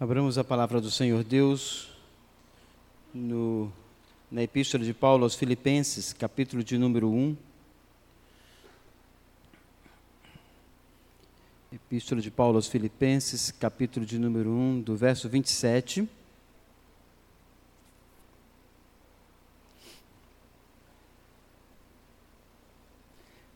[0.00, 1.90] Abramos a palavra do Senhor Deus
[3.12, 3.72] no,
[4.30, 7.36] na Epístola de Paulo aos Filipenses, capítulo de número 1.
[11.72, 16.08] Epístola de Paulo aos Filipenses, capítulo de número 1, do verso 27.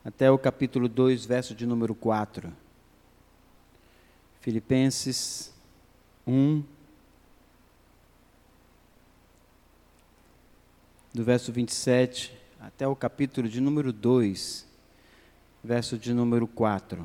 [0.04, 2.52] Até o capítulo 2, verso de número 4.
[4.40, 5.52] Filipenses
[6.26, 6.62] 1,
[11.14, 14.66] do verso 27 até o capítulo de número 2,
[15.62, 17.04] verso de número 4.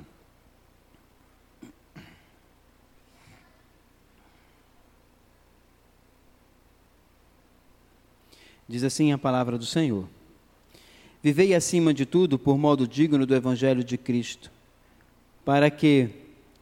[8.68, 10.08] Diz assim a palavra do Senhor:
[11.24, 14.52] Vivei acima de tudo por modo digno do Evangelho de Cristo,
[15.44, 16.10] para que,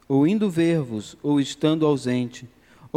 [0.08, 2.48] ou indo ver-vos, ou estando ausente,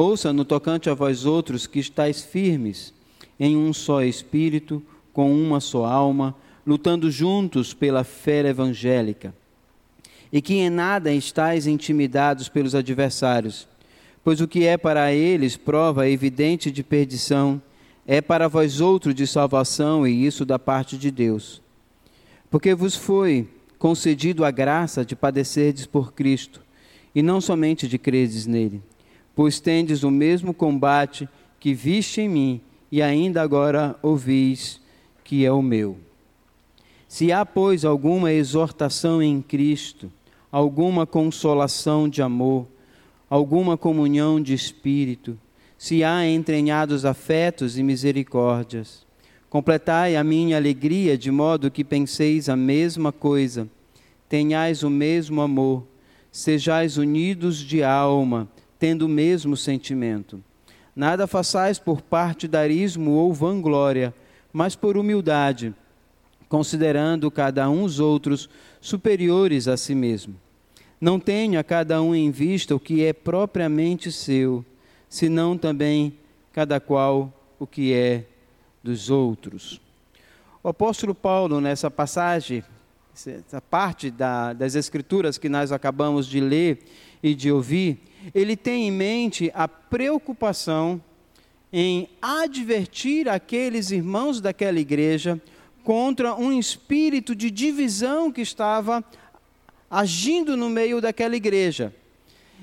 [0.01, 2.93] ouça no tocante a vós outros que estáis firmes
[3.37, 6.33] em um só espírito, com uma só alma,
[6.65, 9.33] lutando juntos pela fé evangélica,
[10.31, 13.67] e que em nada estáis intimidados pelos adversários,
[14.23, 17.61] pois o que é para eles prova evidente de perdição,
[18.07, 21.61] é para vós outro de salvação, e isso da parte de Deus.
[22.49, 23.47] Porque vos foi
[23.77, 26.61] concedido a graça de padecerdes por Cristo,
[27.13, 28.81] e não somente de credes nele,
[29.39, 31.25] pois tendes o mesmo combate
[31.61, 34.81] que viste em mim e ainda agora ouvis
[35.23, 35.95] que é o meu.
[37.07, 40.11] Se há, pois, alguma exortação em Cristo,
[40.51, 42.67] alguma consolação de amor,
[43.29, 45.39] alguma comunhão de espírito,
[45.77, 49.07] se há entranhados afetos e misericórdias,
[49.49, 53.69] completai a minha alegria de modo que penseis a mesma coisa,
[54.27, 55.87] tenhais o mesmo amor,
[56.29, 58.45] sejais unidos de alma,
[58.79, 60.41] tendo o mesmo sentimento.
[60.95, 64.13] Nada façais por partidarismo ou vanglória,
[64.51, 65.73] mas por humildade,
[66.47, 68.49] considerando cada um os outros
[68.81, 70.35] superiores a si mesmo.
[70.99, 74.65] Não tenha cada um em vista o que é propriamente seu,
[75.07, 76.17] senão também
[76.51, 78.25] cada qual o que é
[78.83, 79.79] dos outros.
[80.63, 82.63] O apóstolo Paulo, nessa passagem,
[83.13, 86.79] essa parte da, das Escrituras que nós acabamos de ler
[87.21, 87.99] e de ouvir,
[88.33, 91.01] ele tem em mente a preocupação
[91.71, 95.41] em advertir aqueles irmãos daquela igreja
[95.83, 99.03] contra um espírito de divisão que estava
[99.89, 101.93] agindo no meio daquela igreja.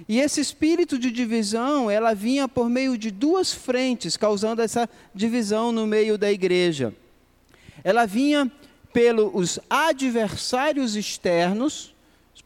[0.08, 5.72] E esse espírito de divisão, ela vinha por meio de duas frentes, causando essa divisão
[5.72, 6.94] no meio da igreja.
[7.82, 8.50] Ela vinha
[8.92, 11.95] pelos adversários externos, os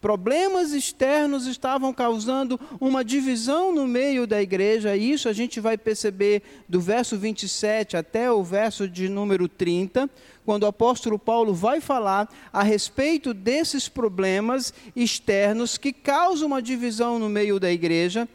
[0.00, 5.76] problemas externos estavam causando uma divisão no meio da igreja, e isso a gente vai
[5.76, 10.08] perceber do verso 27 até o verso de número 30,
[10.44, 17.18] quando o apóstolo Paulo vai falar a respeito desses problemas externos que causam uma divisão
[17.18, 18.28] no meio da igreja.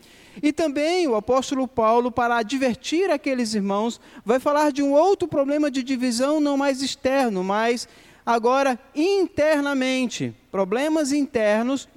[0.43, 5.71] E também o apóstolo Paulo, para advertir aqueles irmãos, vai falar de um outro problema
[5.71, 7.87] de divisão, não mais externo, mas
[8.25, 11.87] agora internamente, problemas internos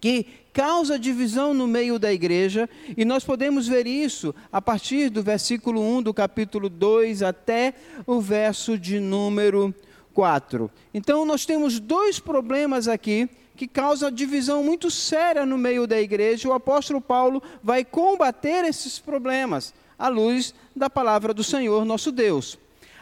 [0.00, 5.22] que causa divisão no meio da igreja, e nós podemos ver isso a partir do
[5.22, 7.72] versículo 1 do capítulo 2 até
[8.06, 9.74] o verso de número
[10.12, 10.70] 4.
[10.92, 16.48] Então nós temos dois problemas aqui que causam divisão muito séria no meio da igreja.
[16.48, 22.58] O apóstolo Paulo vai combater esses problemas à luz da palavra do Senhor nosso Deus.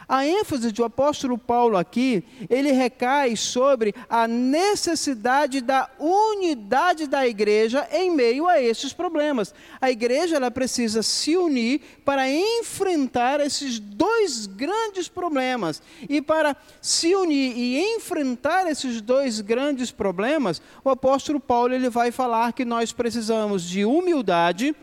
[0.07, 7.87] A ênfase do apóstolo Paulo aqui, ele recai sobre a necessidade da unidade da igreja
[7.91, 9.53] em meio a esses problemas.
[9.79, 15.81] A igreja ela precisa se unir para enfrentar esses dois grandes problemas.
[16.09, 22.11] E para se unir e enfrentar esses dois grandes problemas, o apóstolo Paulo ele vai
[22.11, 24.75] falar que nós precisamos de humildade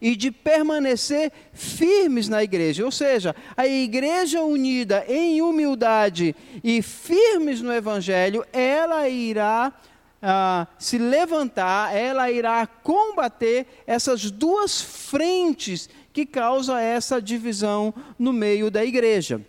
[0.00, 2.84] e de permanecer firmes na igreja.
[2.84, 9.72] Ou seja, a igreja unida em humildade e firmes no evangelho, ela irá
[10.22, 18.70] ah, se levantar, ela irá combater essas duas frentes que causam essa divisão no meio
[18.70, 19.40] da igreja.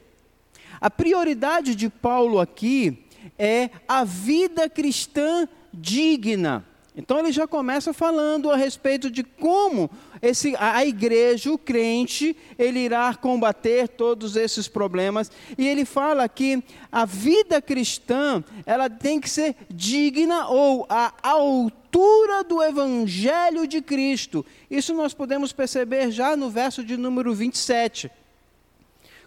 [0.79, 3.05] A prioridade de Paulo aqui
[3.37, 6.65] é a vida cristã digna.
[6.95, 9.89] Então ele já começa falando a respeito de como
[10.21, 15.31] esse, a igreja, o crente, ele irá combater todos esses problemas.
[15.57, 22.44] E ele fala que a vida cristã, ela tem que ser digna ou a altura
[22.44, 24.45] do evangelho de Cristo.
[24.69, 28.12] Isso nós podemos perceber já no verso de número 27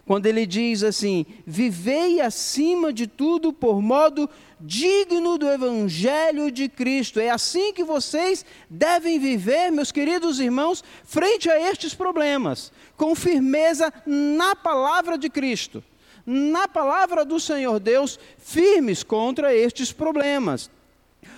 [0.05, 4.29] quando ele diz assim: Vivei acima de tudo por modo
[4.59, 7.19] digno do Evangelho de Cristo.
[7.19, 13.93] É assim que vocês devem viver, meus queridos irmãos, frente a estes problemas, com firmeza
[14.05, 15.83] na palavra de Cristo,
[16.25, 20.69] na palavra do Senhor Deus, firmes contra estes problemas.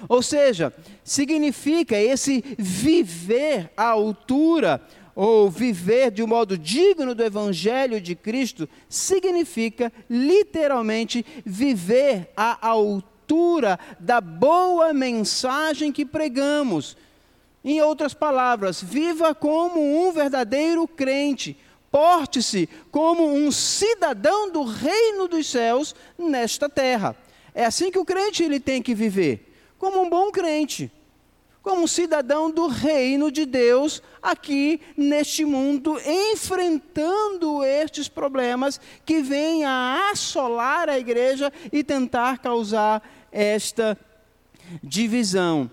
[0.09, 0.73] Ou seja,
[1.03, 4.81] significa esse viver à altura
[5.15, 13.79] ou viver de um modo digno do Evangelho de Cristo, significa literalmente viver à altura
[13.97, 16.97] da boa mensagem que pregamos.
[17.63, 21.57] Em outras palavras, viva como um verdadeiro crente,
[21.89, 27.15] porte-se como um cidadão do reino dos céus nesta terra.
[27.53, 30.91] É assim que o crente ele tem que viver, como um bom crente
[31.65, 40.11] como cidadão do reino de Deus aqui neste mundo, enfrentando estes problemas que vêm a
[40.11, 43.01] assolar a igreja e tentar causar
[43.31, 43.97] esta
[44.83, 45.67] divisão.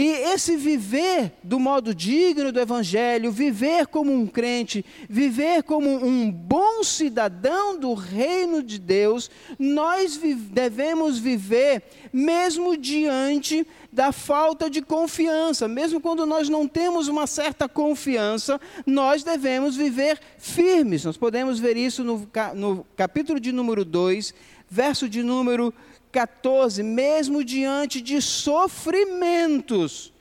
[0.00, 6.30] E esse viver do modo digno do Evangelho, viver como um crente, viver como um
[6.30, 9.28] bom cidadão do reino de Deus,
[9.58, 10.16] nós
[10.52, 15.66] devemos viver mesmo diante da falta de confiança.
[15.66, 21.04] Mesmo quando nós não temos uma certa confiança, nós devemos viver firmes.
[21.04, 24.32] Nós podemos ver isso no, no capítulo de número 2,
[24.70, 25.74] verso de número
[26.10, 26.82] 14.
[26.82, 30.12] Mesmo diante de sofrimentos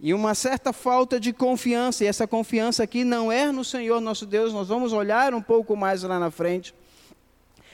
[0.00, 4.26] e uma certa falta de confiança, e essa confiança aqui não é no Senhor nosso
[4.26, 6.74] Deus, nós vamos olhar um pouco mais lá na frente.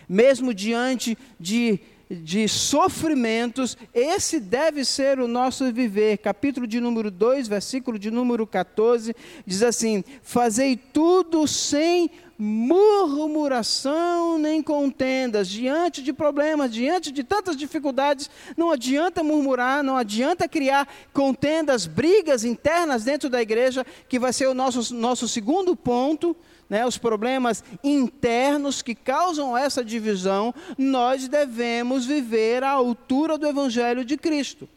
[0.09, 6.19] Mesmo diante de de sofrimentos, esse deve ser o nosso viver.
[6.19, 9.15] Capítulo de número 2, versículo de número 14,
[9.47, 12.11] diz assim: Fazei tudo sem
[12.43, 20.49] murmuração nem contendas, diante de problemas, diante de tantas dificuldades, não adianta murmurar, não adianta
[20.49, 26.35] criar contendas, brigas internas dentro da igreja, que vai ser o nosso, nosso segundo ponto
[26.71, 34.05] né, os problemas internos que causam essa divisão, nós devemos viver à altura do Evangelho
[34.05, 34.69] de Cristo.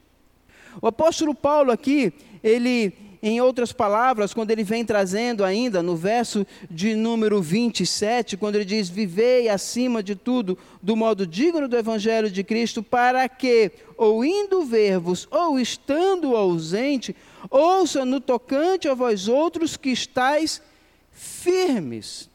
[0.82, 2.12] O apóstolo Paulo aqui,
[2.44, 2.92] ele,
[3.26, 8.66] em outras palavras, quando ele vem trazendo ainda no verso de número 27, quando ele
[8.66, 14.26] diz: Vivei acima de tudo do modo digno do Evangelho de Cristo, para que, ou
[14.26, 17.16] indo ver-vos, ou estando ausente,
[17.50, 20.62] ouça no tocante a vós outros que estáis
[21.10, 22.30] firmes.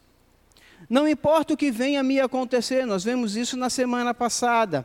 [0.89, 4.83] Não importa o que venha a me acontecer, nós vemos isso na semana passada.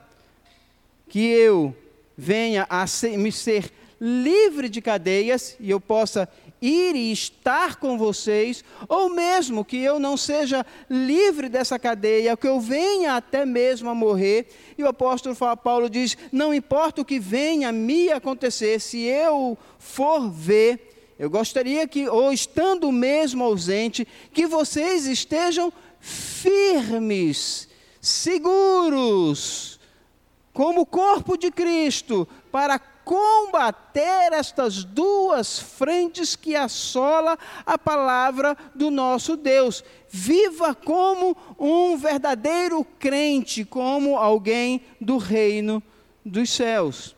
[1.08, 1.74] Que eu
[2.14, 3.72] venha a ser, me ser
[4.06, 6.28] livre de cadeias e eu possa
[6.60, 12.46] ir e estar com vocês, ou mesmo que eu não seja livre dessa cadeia, que
[12.46, 14.48] eu venha até mesmo a morrer.
[14.76, 19.56] E o apóstolo Paulo diz: não importa o que venha a me acontecer, se eu
[19.78, 27.68] for ver eu gostaria que, ou estando mesmo ausente, que vocês estejam firmes,
[28.00, 29.78] seguros,
[30.52, 39.36] como corpo de Cristo, para combater estas duas frentes que assola a palavra do nosso
[39.36, 39.84] Deus.
[40.08, 45.82] Viva como um verdadeiro crente, como alguém do reino
[46.24, 47.14] dos céus.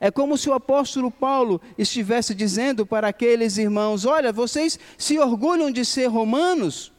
[0.00, 5.70] É como se o apóstolo Paulo estivesse dizendo para aqueles irmãos: Olha, vocês se orgulham
[5.70, 6.90] de ser romanos?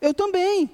[0.00, 0.70] Eu também.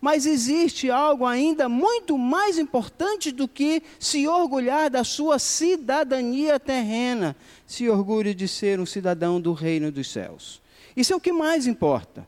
[0.00, 7.34] Mas existe algo ainda muito mais importante do que se orgulhar da sua cidadania terrena.
[7.66, 10.60] Se orgulhe de ser um cidadão do reino dos céus.
[10.96, 12.26] Isso é o que mais importa.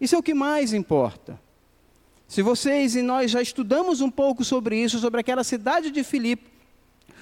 [0.00, 1.38] Isso é o que mais importa.
[2.26, 6.58] Se vocês e nós já estudamos um pouco sobre isso, sobre aquela cidade de Filipe,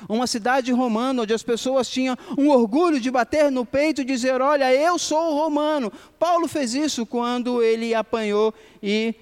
[0.08, 4.40] uma cidade romana onde as pessoas tinham um orgulho de bater no peito e dizer:
[4.40, 5.92] Olha, eu sou romano.
[6.18, 9.14] Paulo fez isso quando ele apanhou e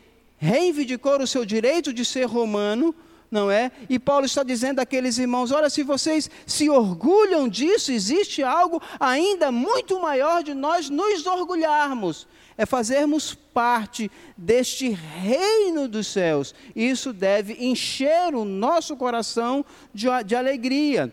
[0.44, 2.94] reivindicou o seu direito de ser romano,
[3.30, 3.72] não é?
[3.88, 9.50] E Paulo está dizendo àqueles irmãos: olha, se vocês se orgulham disso, existe algo ainda
[9.50, 16.54] muito maior de nós nos orgulharmos é fazermos parte deste reino dos céus.
[16.74, 21.12] Isso deve encher o nosso coração de, de alegria.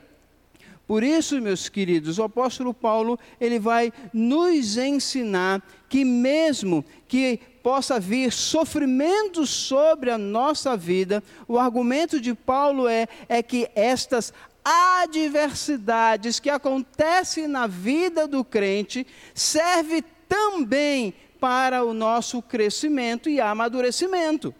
[0.91, 7.97] Por isso, meus queridos, o apóstolo Paulo, ele vai nos ensinar que mesmo que possa
[7.97, 14.33] vir sofrimento sobre a nossa vida, o argumento de Paulo é, é que estas
[14.65, 24.53] adversidades que acontecem na vida do crente serve também para o nosso crescimento e amadurecimento.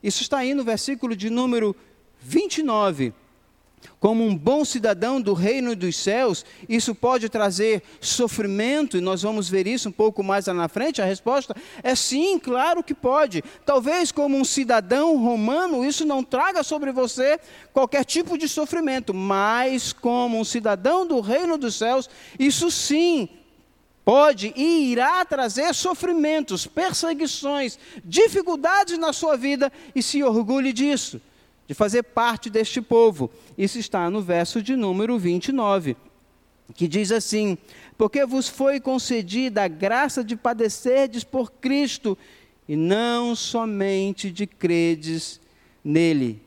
[0.00, 1.74] Isso está aí no versículo de número
[2.20, 3.12] 29.
[3.98, 9.48] Como um bom cidadão do reino dos céus, isso pode trazer sofrimento, e nós vamos
[9.48, 11.00] ver isso um pouco mais lá na frente.
[11.00, 13.44] A resposta é sim, claro que pode.
[13.64, 17.38] Talvez, como um cidadão romano, isso não traga sobre você
[17.72, 23.28] qualquer tipo de sofrimento, mas, como um cidadão do reino dos céus, isso sim
[24.04, 31.20] pode e irá trazer sofrimentos, perseguições, dificuldades na sua vida, e se orgulhe disso
[31.66, 33.30] de fazer parte deste povo.
[33.56, 35.96] Isso está no verso de número 29,
[36.74, 37.56] que diz assim:
[37.96, 42.16] Porque vos foi concedida a graça de padecerdes por Cristo,
[42.68, 45.40] e não somente de credes
[45.84, 46.40] nele.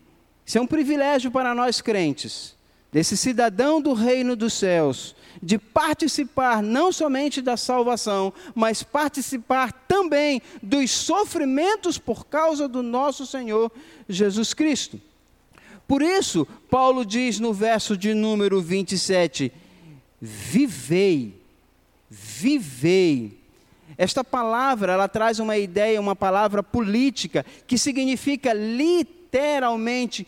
[0.45, 2.54] Isso é um privilégio para nós crentes,
[2.95, 10.41] desse cidadão do reino dos céus, de participar não somente da salvação, mas participar também
[10.63, 13.69] dos sofrimentos por causa do nosso Senhor
[14.07, 14.97] Jesus Cristo.
[15.85, 19.51] Por isso, Paulo diz no verso de número 27,
[20.21, 21.37] vivei,
[22.09, 23.37] vivei.
[23.97, 30.25] Esta palavra, ela traz uma ideia, uma palavra política, que significa literalmente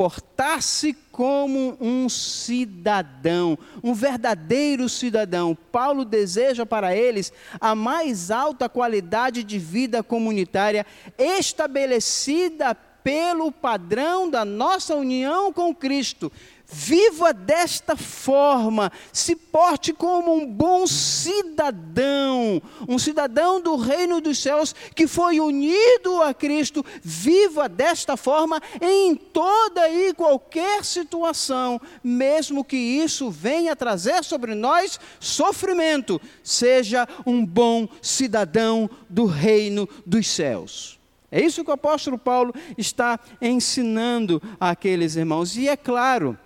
[0.00, 5.54] portar-se como um cidadão, um verdadeiro cidadão.
[5.70, 7.30] Paulo deseja para eles
[7.60, 10.86] a mais alta qualidade de vida comunitária
[11.18, 16.32] estabelecida pelo padrão da nossa união com Cristo.
[16.72, 24.72] Viva desta forma, se porte como um bom cidadão, um cidadão do reino dos céus
[24.94, 26.84] que foi unido a Cristo.
[27.02, 35.00] Viva desta forma em toda e qualquer situação, mesmo que isso venha trazer sobre nós
[35.18, 36.20] sofrimento.
[36.44, 41.00] Seja um bom cidadão do reino dos céus.
[41.32, 45.56] É isso que o apóstolo Paulo está ensinando àqueles irmãos.
[45.56, 46.38] E é claro,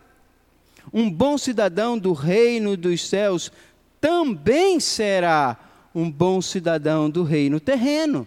[0.93, 3.51] um bom cidadão do reino dos céus
[4.01, 5.57] também será
[5.95, 8.27] um bom cidadão do reino terreno.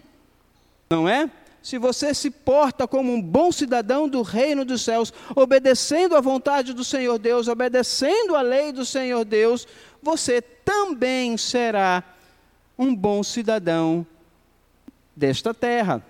[0.89, 1.29] Não é?
[1.61, 6.71] Se você se porta como um bom cidadão do reino dos céus, obedecendo à vontade
[6.73, 9.67] do Senhor Deus, obedecendo à lei do Senhor Deus,
[10.01, 12.03] você também será
[12.77, 14.07] um bom cidadão
[15.15, 16.01] desta terra.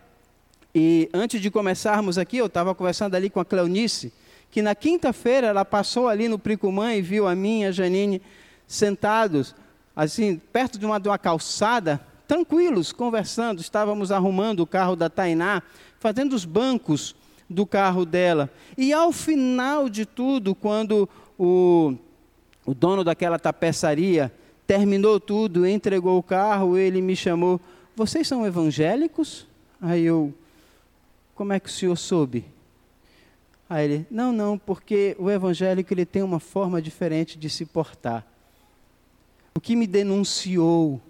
[0.76, 4.14] E antes de começarmos aqui, eu estava conversando ali com a Cleonice,
[4.50, 8.22] que na quinta-feira ela passou ali no Pricumã e viu a mim e a Janine
[8.68, 9.56] sentados,
[9.96, 13.62] assim, perto de uma, de uma calçada, tranquilos, conversando.
[13.62, 15.62] Estávamos arrumando o carro da Tainá,
[16.00, 17.16] fazendo os bancos
[17.50, 18.50] do carro dela.
[18.78, 21.94] E ao final de tudo, quando o,
[22.66, 24.32] o dono daquela tapeçaria
[24.66, 27.62] terminou tudo, entregou o carro, ele me chamou:
[27.96, 29.48] Vocês são evangélicos?
[29.82, 30.34] Aí eu
[31.38, 32.44] como é que o senhor soube?
[33.70, 38.26] Aí ele, não, não, porque o evangélico ele tem uma forma diferente de se portar.
[39.56, 41.02] O que me denunciou?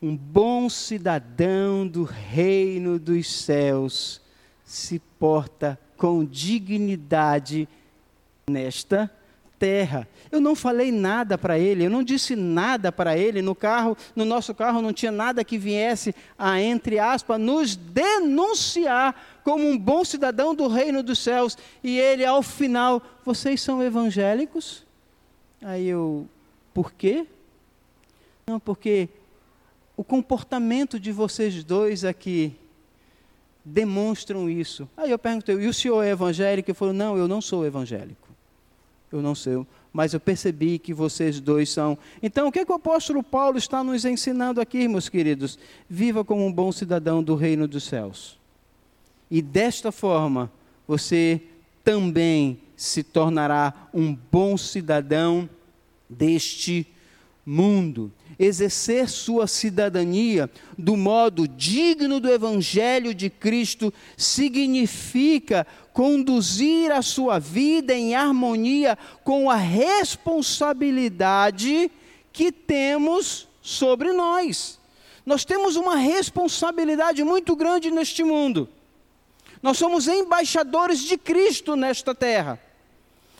[0.00, 4.20] Um bom cidadão do reino dos céus
[4.64, 7.68] se porta com dignidade
[8.48, 9.10] nesta
[9.58, 10.08] terra.
[10.30, 14.24] Eu não falei nada para ele, eu não disse nada para ele no carro, no
[14.24, 20.04] nosso carro não tinha nada que viesse a entre aspas nos denunciar como um bom
[20.04, 21.56] cidadão do reino dos céus.
[21.82, 24.84] E ele ao final, vocês são evangélicos?
[25.62, 26.28] Aí eu,
[26.72, 27.26] por quê?
[28.46, 29.08] Não, porque
[29.96, 32.54] o comportamento de vocês dois aqui
[33.64, 34.88] demonstram isso.
[34.96, 36.70] Aí eu perguntei, e o senhor é evangélico?
[36.70, 38.27] Ele falou, não, eu não sou evangélico
[39.10, 41.96] eu não sei, mas eu percebi que vocês dois são.
[42.22, 45.58] Então, o que, é que o apóstolo Paulo está nos ensinando aqui, meus queridos?
[45.88, 48.38] Viva como um bom cidadão do reino dos céus.
[49.30, 50.50] E desta forma,
[50.86, 51.40] você
[51.82, 55.48] também se tornará um bom cidadão
[56.08, 56.86] deste
[57.44, 67.40] mundo exercer sua cidadania do modo digno do Evangelho de Cristo significa conduzir a sua
[67.40, 71.90] vida em harmonia com a responsabilidade
[72.32, 74.78] que temos sobre nós.
[75.26, 78.68] Nós temos uma responsabilidade muito grande neste mundo.
[79.60, 82.67] Nós somos embaixadores de Cristo nesta terra.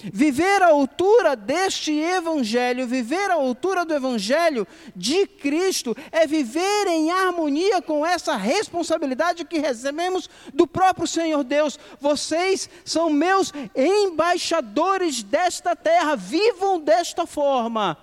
[0.04, 7.10] Viver à altura deste Evangelho, viver à altura do Evangelho de Cristo, é viver em
[7.10, 11.78] harmonia com essa responsabilidade que recebemos do próprio Senhor Deus.
[12.00, 17.98] Vocês são meus embaixadores desta terra, vivam desta forma.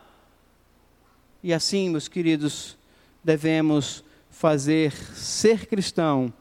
[1.41, 2.75] E assim, meus queridos,
[3.23, 6.33] devemos fazer ser cristão,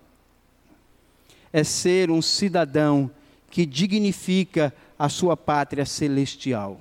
[1.53, 3.09] é ser um cidadão
[3.51, 6.81] que dignifica a sua pátria celestial.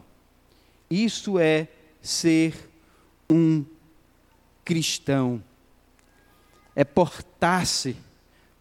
[0.89, 1.67] Isso é
[2.01, 2.70] ser
[3.29, 3.65] um
[4.63, 5.43] cristão.
[6.75, 7.96] É portar-se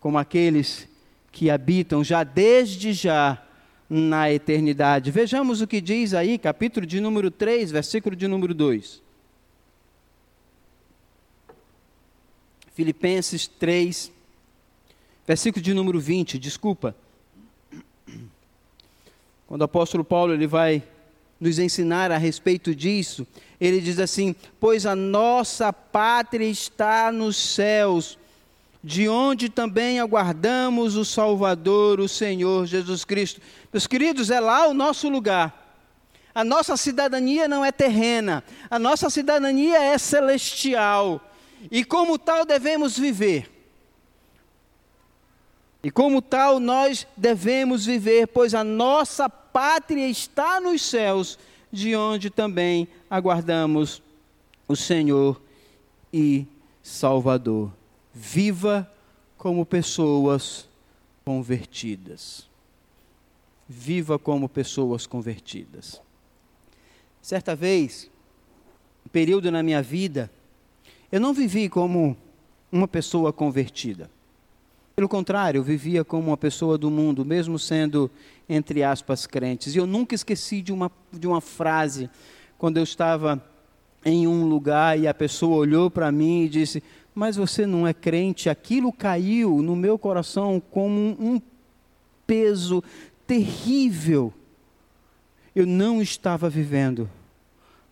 [0.00, 0.88] como aqueles
[1.30, 3.42] que habitam já desde já
[3.88, 5.10] na eternidade.
[5.10, 9.02] Vejamos o que diz aí, capítulo de número 3, versículo de número 2.
[12.74, 14.10] Filipenses 3,
[15.26, 16.96] versículo de número 20, desculpa.
[19.52, 20.82] Quando o apóstolo Paulo ele vai
[21.38, 23.26] nos ensinar a respeito disso,
[23.60, 28.18] ele diz assim: Pois a nossa pátria está nos céus,
[28.82, 33.42] de onde também aguardamos o Salvador, o Senhor Jesus Cristo.
[33.70, 35.76] Meus queridos, é lá o nosso lugar.
[36.34, 41.20] A nossa cidadania não é terrena, a nossa cidadania é celestial.
[41.70, 43.51] E como tal devemos viver.
[45.82, 51.38] E como tal nós devemos viver, pois a nossa pátria está nos céus,
[51.72, 54.02] de onde também aguardamos
[54.68, 55.40] o Senhor
[56.12, 56.46] e
[56.82, 57.72] Salvador.
[58.14, 58.90] Viva
[59.36, 60.68] como pessoas
[61.24, 62.46] convertidas.
[63.68, 66.00] Viva como pessoas convertidas.
[67.20, 68.10] Certa vez,
[69.04, 70.30] um período na minha vida,
[71.10, 72.16] eu não vivi como
[72.70, 74.10] uma pessoa convertida.
[74.94, 78.10] Pelo contrário, vivia como uma pessoa do mundo, mesmo sendo,
[78.48, 79.74] entre aspas, crentes.
[79.74, 82.10] E eu nunca esqueci de uma, de uma frase,
[82.58, 83.42] quando eu estava
[84.04, 86.82] em um lugar e a pessoa olhou para mim e disse:
[87.14, 88.50] Mas você não é crente?
[88.50, 91.40] Aquilo caiu no meu coração como um
[92.26, 92.82] peso
[93.26, 94.32] terrível.
[95.54, 97.08] Eu não estava vivendo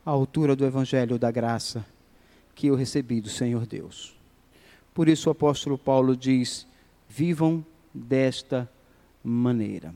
[0.05, 1.85] à altura do Evangelho da graça
[2.55, 4.15] que eu recebi do Senhor Deus.
[4.93, 6.67] Por isso o apóstolo Paulo diz:
[7.11, 8.71] vivam desta
[9.23, 9.93] maneira.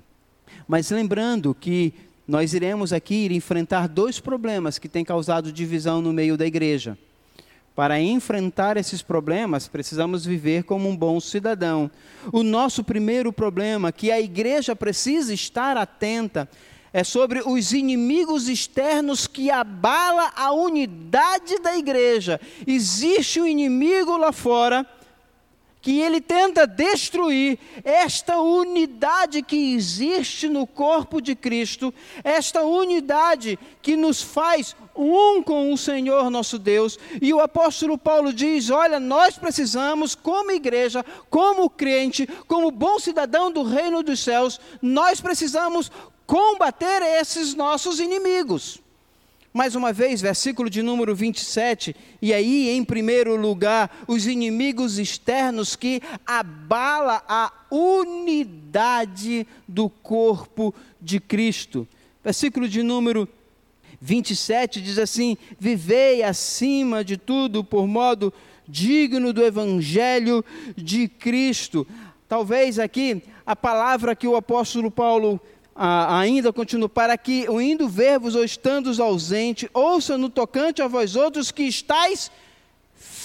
[0.66, 1.94] Mas lembrando que
[2.26, 6.98] nós iremos aqui enfrentar dois problemas que têm causado divisão no meio da igreja.
[7.74, 11.90] Para enfrentar esses problemas, precisamos viver como um bom cidadão.
[12.32, 16.48] O nosso primeiro problema, que a igreja precisa estar atenta,
[16.92, 22.40] é sobre os inimigos externos que abala a unidade da igreja.
[22.66, 24.86] Existe um inimigo lá fora
[25.84, 31.92] que ele tenta destruir esta unidade que existe no corpo de Cristo,
[32.24, 36.98] esta unidade que nos faz um com o Senhor nosso Deus.
[37.20, 43.52] E o apóstolo Paulo diz: Olha, nós precisamos, como igreja, como crente, como bom cidadão
[43.52, 45.92] do reino dos céus, nós precisamos
[46.26, 48.82] combater esses nossos inimigos.
[49.56, 55.76] Mais uma vez, versículo de número 27, e aí, em primeiro lugar, os inimigos externos
[55.76, 61.86] que abala a unidade do corpo de Cristo.
[62.24, 63.28] Versículo de número
[64.00, 68.34] 27 diz assim: Vivei acima de tudo por modo
[68.66, 70.44] digno do evangelho
[70.76, 71.86] de Cristo.
[72.28, 75.40] Talvez aqui a palavra que o apóstolo Paulo
[75.74, 81.16] ainda continua, para que, o indo ver-vos ou estando ausente, ouça no tocante a vós
[81.16, 82.30] outros que estáis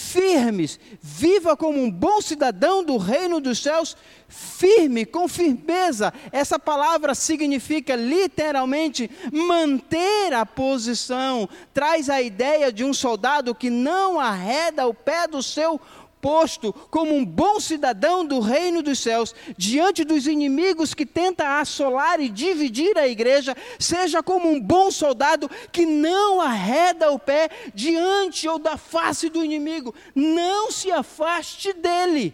[0.09, 3.95] firmes, viva como um bom cidadão do reino dos céus,
[4.27, 6.11] firme, com firmeza.
[6.31, 14.19] Essa palavra significa literalmente manter a posição, traz a ideia de um soldado que não
[14.19, 15.79] arreda o pé do seu
[16.21, 22.19] posto como um bom cidadão do reino dos céus, diante dos inimigos que tenta assolar
[22.19, 28.47] e dividir a igreja, seja como um bom soldado que não arreda o pé diante
[28.47, 32.33] ou da face do inimigo, não se afaste dele.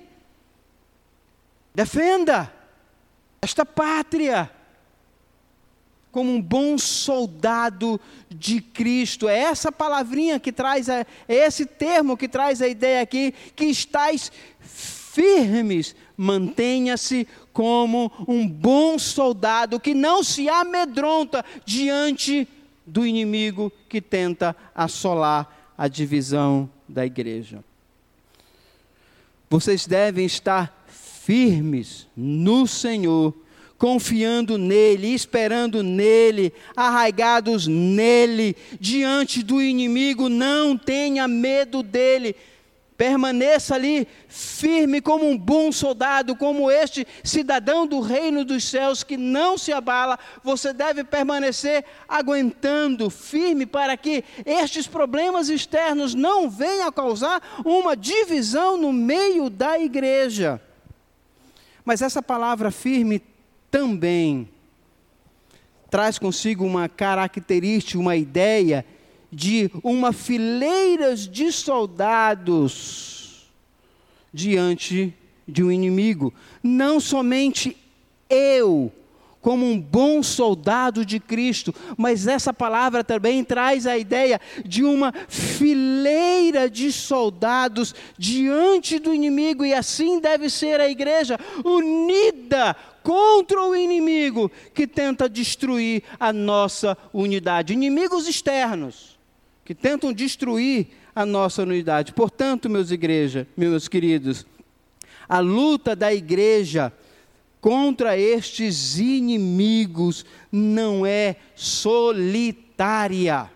[1.74, 2.52] Defenda
[3.41, 4.50] esta pátria
[6.15, 7.99] como um bom soldado
[8.30, 9.28] de Cristo.
[9.28, 13.65] É essa palavrinha que traz, a, é esse termo que traz a ideia aqui, que
[13.65, 22.47] estáis firmes, mantenha-se como um bom soldado que não se amedronta diante
[22.86, 27.62] do inimigo que tenta assolar a divisão da igreja.
[29.49, 33.34] Vocês devem estar firmes no Senhor
[33.78, 42.36] confiando nele, esperando nele, arraigados nele, diante do inimigo, não tenha medo dele.
[42.98, 49.18] Permaneça ali firme como um bom soldado, como este cidadão do reino dos céus que
[49.18, 50.18] não se abala.
[50.42, 57.98] Você deve permanecer aguentando, firme, para que estes problemas externos não venham a causar uma
[57.98, 60.62] divisão no meio da igreja.
[61.84, 63.22] Mas essa palavra firme
[63.76, 64.48] também
[65.92, 68.86] traz consigo uma característica, uma ideia
[69.30, 73.52] de uma fileira de soldados
[74.34, 75.14] diante
[75.46, 76.34] de um inimigo.
[76.64, 77.76] Não somente
[78.30, 78.94] eu,
[79.46, 85.14] como um bom soldado de Cristo, mas essa palavra também traz a ideia de uma
[85.30, 93.76] fileira de soldados diante do inimigo, e assim deve ser a igreja, unida contra o
[93.76, 97.74] inimigo que tenta destruir a nossa unidade.
[97.74, 99.16] Inimigos externos
[99.64, 102.14] que tentam destruir a nossa unidade.
[102.14, 104.44] Portanto, meus igreja, meus queridos,
[105.30, 106.92] a luta da igreja
[107.65, 113.49] contra estes inimigos não é solitária.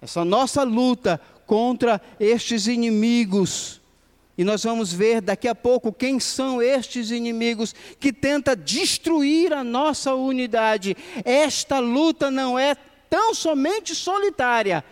[0.00, 3.78] Essa nossa luta contra estes inimigos,
[4.38, 9.62] e nós vamos ver daqui a pouco quem são estes inimigos que tenta destruir a
[9.62, 10.96] nossa unidade.
[11.26, 12.74] Esta luta não é
[13.10, 14.82] tão somente solitária.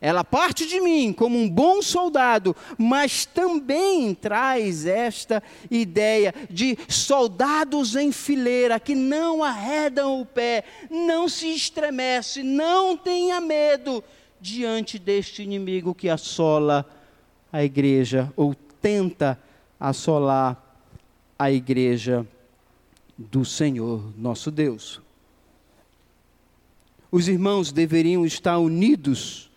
[0.00, 7.96] Ela parte de mim como um bom soldado, mas também traz esta ideia de soldados
[7.96, 14.02] em fileira que não arredam o pé, não se estremece, não tenha medo
[14.40, 16.86] diante deste inimigo que assola
[17.52, 19.36] a igreja ou tenta
[19.80, 20.62] assolar
[21.36, 22.24] a igreja
[23.16, 25.00] do Senhor nosso Deus.
[27.10, 29.47] Os irmãos deveriam estar unidos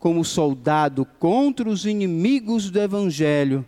[0.00, 3.64] como soldado contra os inimigos do Evangelho.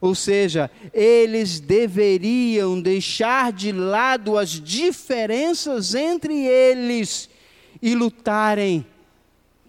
[0.00, 7.28] Ou seja, eles deveriam deixar de lado as diferenças entre eles
[7.82, 8.86] e lutarem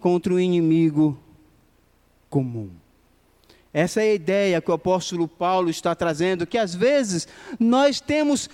[0.00, 1.18] contra o inimigo
[2.30, 2.70] comum.
[3.72, 7.26] Essa é a ideia que o apóstolo Paulo está trazendo, que às vezes
[7.58, 8.48] nós temos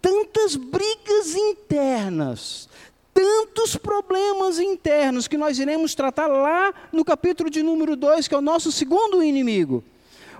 [0.00, 2.68] tantas brigas internas,
[3.12, 8.38] tantos problemas internos que nós iremos tratar lá no capítulo de número 2, que é
[8.38, 9.84] o nosso segundo inimigo.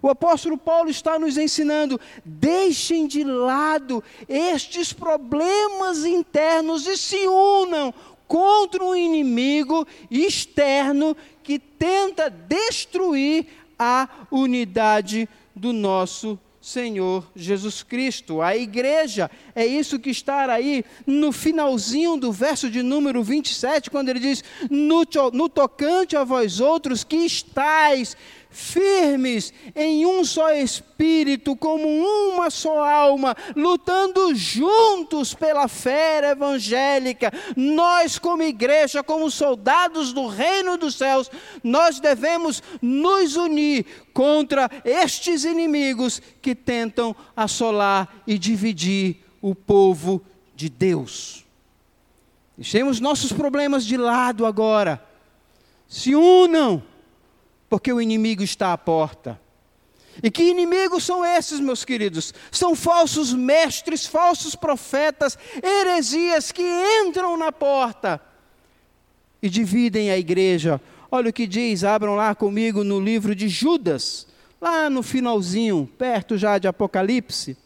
[0.03, 7.93] O apóstolo Paulo está nos ensinando: deixem de lado estes problemas internos e se unam
[8.27, 13.47] contra um inimigo externo que tenta destruir
[13.79, 16.39] a unidade do nosso
[16.71, 18.41] Senhor Jesus Cristo.
[18.41, 24.09] A igreja, é isso que está aí no finalzinho do verso de número 27, quando
[24.09, 25.03] ele diz: No,
[25.33, 28.17] no tocante a vós outros que estáis
[28.51, 37.33] firmes em um só espírito, como uma só alma, lutando juntos pela fé evangélica.
[37.57, 41.31] Nós, como igreja, como soldados do reino dos céus,
[41.63, 50.21] nós devemos nos unir contra estes inimigos que tentam assolar e dividir o povo
[50.55, 51.47] de Deus.
[52.57, 55.03] Deixemos nossos problemas de lado agora.
[55.89, 56.83] Se unam
[57.71, 59.41] porque o inimigo está à porta.
[60.23, 62.35] E que inimigos são esses, meus queridos?
[62.51, 66.63] São falsos mestres, falsos profetas, heresias que
[67.07, 68.21] entram na porta
[69.41, 70.81] e dividem a igreja.
[71.13, 74.27] Olha o que diz, abram lá comigo no livro de Judas,
[74.61, 77.57] lá no finalzinho, perto já de Apocalipse.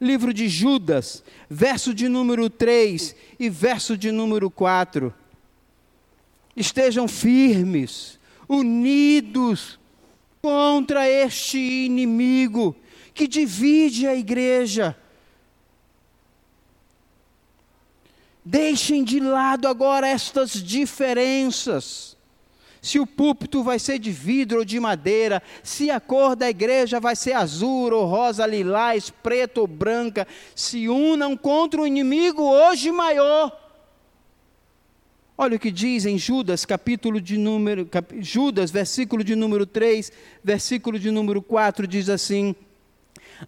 [0.00, 5.14] Livro de Judas, verso de número 3 e verso de número 4.
[6.56, 8.18] Estejam firmes,
[8.52, 9.78] unidos
[10.40, 12.76] contra este inimigo
[13.14, 14.96] que divide a igreja.
[18.44, 22.16] Deixem de lado agora estas diferenças.
[22.80, 26.98] Se o púlpito vai ser de vidro ou de madeira, se a cor da igreja
[26.98, 32.90] vai ser azul ou rosa, lilás, preta ou branca, se unam contra o inimigo hoje
[32.90, 33.56] maior
[35.42, 40.12] Olha o que diz em Judas, capítulo de número, cap, Judas, versículo de número 3,
[40.44, 42.54] versículo de número 4, diz assim: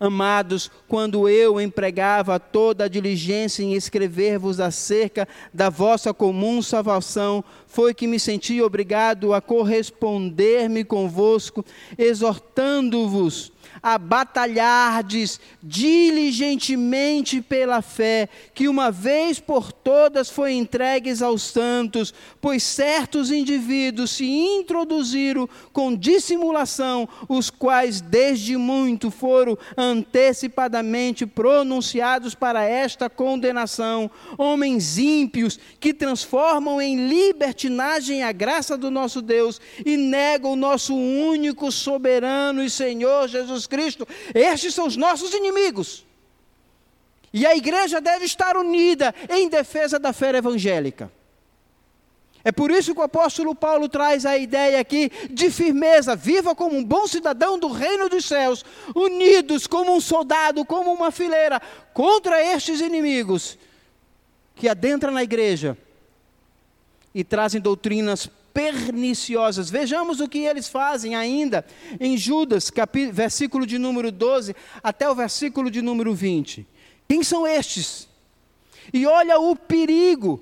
[0.01, 7.95] Amados, quando eu empregava toda a diligência em escrever-vos acerca da vossa comum salvação, foi
[7.95, 11.65] que me senti obrigado a corresponder-me convosco,
[11.97, 13.53] exortando-vos
[13.83, 22.63] a batalhardes diligentemente pela fé, que uma vez por todas foi entregues aos santos, pois
[22.63, 33.09] certos indivíduos se introduziram com dissimulação, os quais desde muito foram antecipadamente pronunciados para esta
[33.09, 40.57] condenação, homens ímpios que transformam em libertinagem a graça do nosso Deus e negam o
[40.57, 44.07] nosso único soberano e Senhor Jesus Cristo.
[44.35, 46.05] Estes são os nossos inimigos.
[47.33, 51.11] E a igreja deve estar unida em defesa da fé evangélica.
[52.45, 56.77] É por isso que o apóstolo Paulo traz a ideia aqui de firmeza, viva como
[56.77, 58.63] um bom cidadão do reino dos céus,
[58.95, 61.61] unidos como um soldado, como uma fileira,
[61.95, 63.59] contra estes inimigos
[64.55, 65.77] que adentram na igreja
[67.15, 69.69] e trazem doutrinas perniciosas.
[69.69, 71.67] Vejamos o que eles fazem ainda
[71.99, 72.71] em Judas,
[73.13, 76.65] versículo de número 12 até o versículo de número 20.
[77.09, 78.09] Quem são estes?
[78.93, 80.41] E olha o perigo.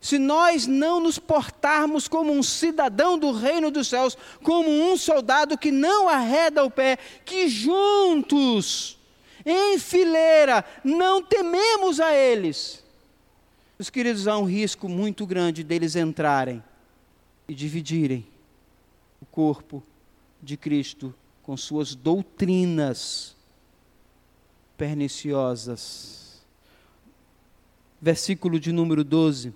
[0.00, 5.58] Se nós não nos portarmos como um cidadão do reino dos céus, como um soldado
[5.58, 8.96] que não arreda o pé, que juntos,
[9.44, 12.86] em fileira, não tememos a eles
[13.78, 16.62] meus queridos, há um risco muito grande deles entrarem
[17.46, 18.26] e dividirem
[19.22, 19.82] o corpo
[20.42, 21.14] de Cristo
[21.44, 23.36] com suas doutrinas
[24.76, 26.42] perniciosas.
[28.00, 29.54] Versículo de número 12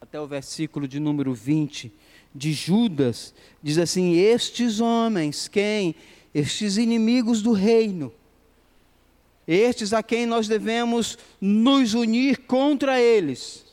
[0.00, 1.92] até o versículo de número 20
[2.34, 5.94] de Judas diz assim: Estes homens, quem?
[6.34, 8.12] Estes inimigos do reino,
[9.48, 13.64] estes a quem nós devemos nos unir contra eles.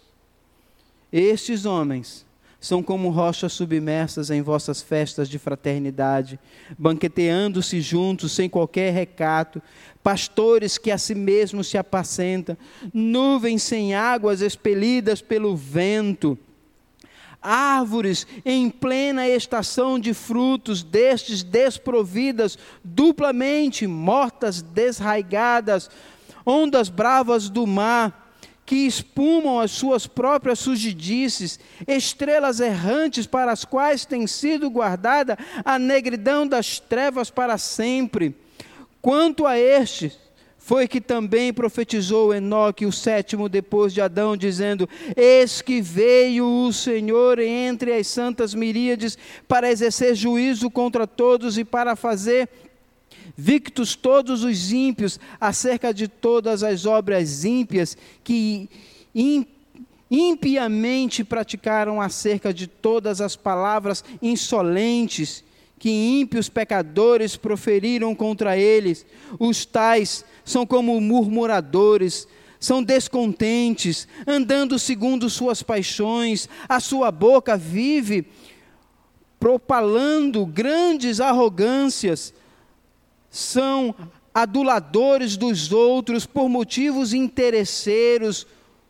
[1.12, 2.26] Estes homens
[2.62, 6.40] são como rochas submersas em vossas festas de fraternidade,
[6.80, 9.62] banqueteando-se juntos sem qualquer recato,
[10.02, 12.58] pastores que a si mesmos se apacentam,
[12.94, 16.40] nuvens sem águas expelidas pelo vento,
[17.46, 25.90] árvores em plena estação de frutos, destes desprovidas, duplamente mortas, desraigadas,
[26.46, 28.26] ondas bravas do mar,
[28.66, 35.78] que espumam as suas próprias sujidices, estrelas errantes para as quais tem sido guardada a
[35.78, 38.36] negridão das trevas para sempre.
[39.02, 40.18] Quanto a estes,
[40.66, 46.74] foi que também profetizou Enoque, o sétimo depois de Adão, dizendo: Eis que veio o
[46.74, 49.16] Senhor entre as santas miríades
[49.48, 52.50] para exercer juízo contra todos e para fazer
[53.38, 58.68] victos todos os ímpios acerca de todas as obras ímpias que
[60.10, 65.44] impiamente praticaram acerca de todas as palavras insolentes
[65.78, 69.06] que ímpios pecadores proferiram contra eles.
[69.38, 72.28] Os tais são como murmuradores,
[72.60, 78.26] são descontentes, andando segundo suas paixões, a sua boca vive
[79.40, 82.34] propalando grandes arrogâncias,
[83.30, 83.94] são
[84.34, 88.48] aduladores dos outros por motivos interesseiros,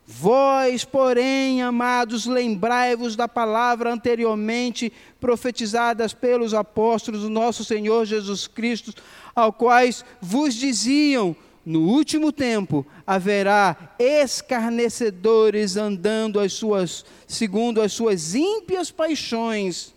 [0.08, 8.94] Vós, porém, amados, lembrai-vos da palavra anteriormente profetizadas pelos apóstolos do nosso Senhor Jesus Cristo,
[9.36, 11.36] ao quais vos diziam:
[11.66, 19.96] no último tempo haverá escarnecedores andando as suas, segundo as suas ímpias paixões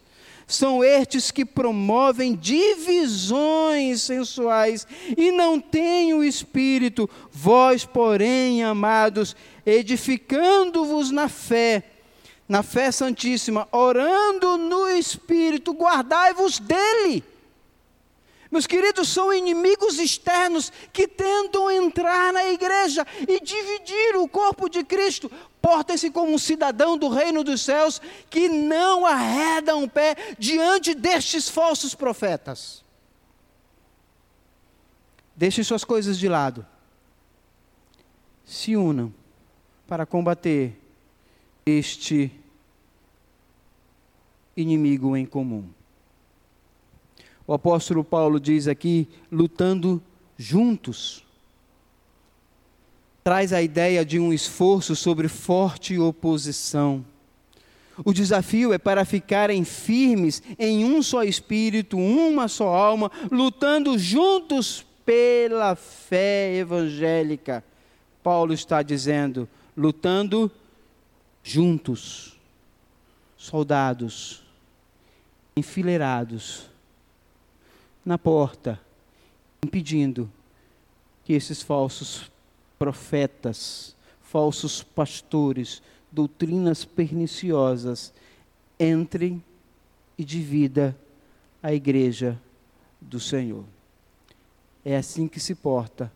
[0.49, 7.09] são estes que promovem divisões sensuais e não têm o espírito.
[7.31, 11.85] Vós, porém, amados, edificando-vos na fé,
[12.49, 17.23] na fé santíssima, orando no espírito, guardai-vos dele.
[18.51, 24.83] Meus queridos, são inimigos externos que tentam entrar na igreja e dividir o corpo de
[24.83, 25.31] Cristo.
[25.61, 31.49] Portem-se como um cidadão do reino dos céus que não arredam o pé diante destes
[31.49, 32.83] falsos profetas.
[35.37, 36.67] Deixem suas coisas de lado.
[38.45, 39.13] Se unam
[39.87, 40.75] para combater
[41.67, 42.33] este
[44.57, 45.69] inimigo em comum.
[47.49, 50.03] O apóstolo Paulo diz aqui, lutando
[50.37, 51.25] juntos.
[53.25, 57.03] Traz a ideia de um esforço sobre forte oposição.
[58.05, 64.85] O desafio é para ficarem firmes em um só espírito, uma só alma, lutando juntos
[65.07, 67.65] pela fé evangélica.
[68.23, 70.53] Paulo está dizendo, lutando
[71.43, 72.39] juntos,
[73.39, 74.43] soldados,
[75.57, 76.68] enfileirados,
[78.09, 78.81] na porta,
[79.63, 80.33] impedindo
[81.25, 82.33] que esses falsos
[82.79, 88.15] profetas, falsos pastores, doutrinas perniciosas
[88.81, 89.45] entrem
[90.17, 90.97] e divida
[91.63, 92.41] a igreja
[92.99, 93.67] do Senhor.
[94.83, 96.11] É assim que se porta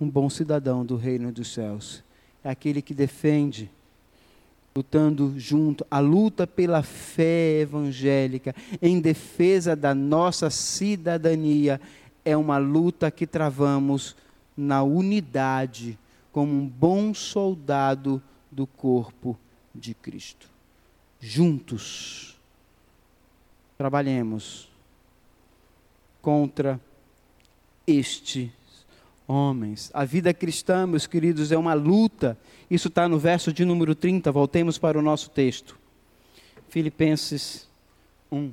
[0.00, 2.02] um bom cidadão do reino dos céus.
[2.42, 3.70] É aquele que defende,
[4.76, 11.80] lutando junto, a luta pela fé evangélica, em defesa da nossa cidadania,
[12.22, 14.14] é uma luta que travamos
[14.54, 15.98] na unidade,
[16.30, 19.38] como um bom soldado do corpo
[19.74, 20.46] de Cristo.
[21.18, 22.38] Juntos,
[23.78, 24.68] trabalhemos
[26.20, 26.78] contra
[27.86, 28.50] estes
[29.26, 29.90] homens.
[29.92, 32.38] A vida cristã, meus queridos, é uma luta.
[32.70, 34.30] Isso está no verso de número 30.
[34.30, 35.78] Voltemos para o nosso texto.
[36.68, 37.68] Filipenses
[38.30, 38.52] 1.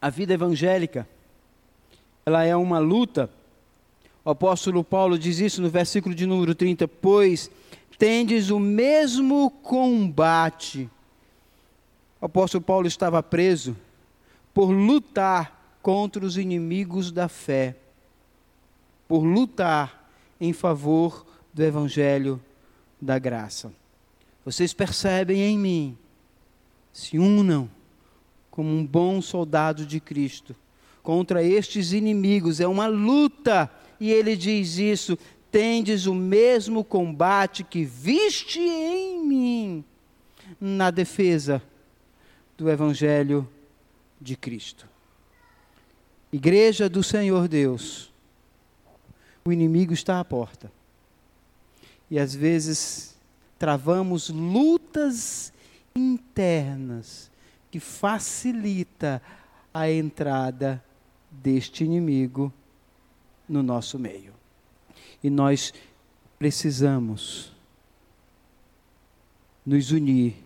[0.00, 1.08] A vida evangélica,
[2.24, 3.28] ela é uma luta.
[4.24, 7.50] O apóstolo Paulo diz isso no versículo de número 30, pois
[7.98, 10.88] tendes o mesmo combate.
[12.20, 13.76] O apóstolo Paulo estava preso
[14.54, 15.57] por lutar
[15.88, 17.74] contra os inimigos da fé,
[19.08, 20.06] por lutar
[20.38, 22.38] em favor do evangelho
[23.00, 23.72] da graça.
[24.44, 25.96] Vocês percebem em mim,
[26.92, 27.70] se unam
[28.50, 30.54] como um bom soldado de Cristo
[31.02, 35.18] contra estes inimigos, é uma luta, e ele diz isso:
[35.50, 39.84] tendes o mesmo combate que viste em mim
[40.60, 41.62] na defesa
[42.58, 43.48] do Evangelho
[44.20, 44.86] de Cristo.
[46.32, 48.12] Igreja do Senhor Deus,
[49.44, 50.70] o inimigo está à porta.
[52.10, 53.16] E às vezes
[53.58, 55.52] travamos lutas
[55.94, 57.30] internas
[57.70, 59.22] que facilita
[59.72, 60.82] a entrada
[61.30, 62.52] deste inimigo
[63.48, 64.32] no nosso meio.
[65.22, 65.72] E nós
[66.38, 67.52] precisamos
[69.64, 70.36] nos unir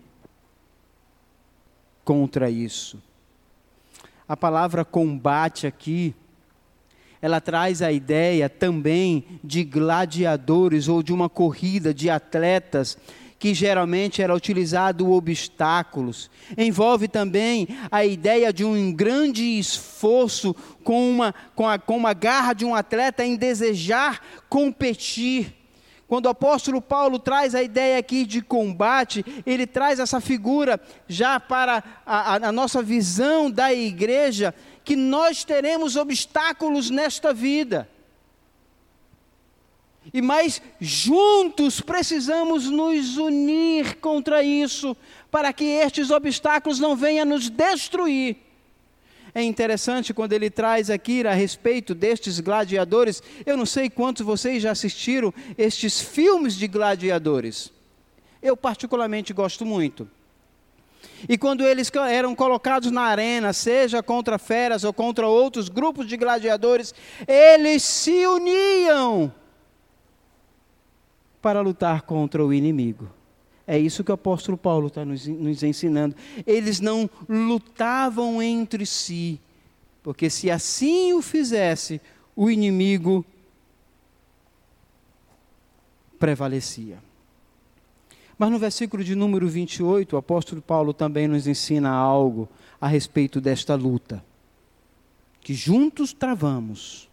[2.05, 3.01] contra isso.
[4.29, 6.15] A palavra combate aqui,
[7.21, 12.97] ela traz a ideia também de gladiadores ou de uma corrida de atletas
[13.43, 16.31] que geralmente era utilizado obstáculos.
[16.57, 20.55] Envolve também a ideia de um grande esforço
[20.85, 25.62] com uma, com, a, com uma garra de um atleta em desejar competir.
[26.13, 31.41] Quando o apóstolo Paulo traz a ideia aqui de combate, ele traz essa figura já
[31.41, 37.89] para a, a, nossa visão da igreja, que nós teremos obstáculos nesta vida.
[40.13, 44.95] E mais juntos precisamos nos unir contra isso,
[45.31, 48.37] para que estes obstáculos não venham nos destruir.
[49.35, 53.23] É interessante quando ele traz aqui a respeito destes gladiadores.
[53.47, 57.73] Eu não sei quantos vocês já assistiram estes filmes de gladiadores.
[58.43, 60.09] Eu, particularmente, gosto muito.
[61.29, 66.17] E quando eles eram colocados na arena, seja contra feras ou contra outros grupos de
[66.17, 66.95] gladiadores,
[67.27, 69.33] eles se uniam
[71.41, 73.09] para lutar contra o inimigo.
[73.67, 76.17] É isso que o apóstolo Paulo está nos, nos ensinando.
[76.47, 79.41] Eles não lutavam entre si,
[80.03, 82.01] porque se assim o fizesse,
[82.35, 83.25] o inimigo
[86.19, 86.99] prevalecia.
[88.39, 92.49] Mas no versículo de número 28, o apóstolo Paulo também nos ensina algo
[92.81, 94.25] a respeito desta luta.
[95.41, 97.09] Que juntos travamos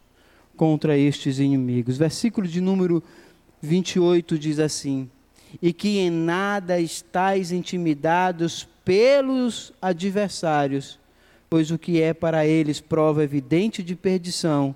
[0.55, 1.97] contra estes inimigos.
[1.97, 3.03] Versículo de número
[3.61, 5.09] 28 diz assim:
[5.61, 10.99] E que em nada estáis intimidados pelos adversários,
[11.49, 14.75] pois o que é para eles prova evidente de perdição,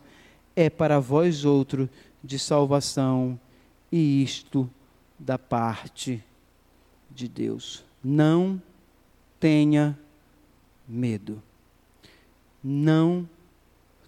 [0.55, 1.89] é para vós outro
[2.23, 3.39] de salvação,
[3.91, 4.69] e isto
[5.19, 6.23] da parte
[7.11, 7.83] de Deus.
[8.03, 8.61] Não
[9.39, 9.97] tenha
[10.87, 11.41] medo.
[12.63, 13.27] Não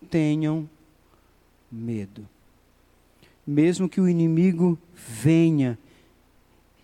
[0.10, 0.70] tenham
[1.72, 2.28] medo
[3.46, 5.78] mesmo que o inimigo venha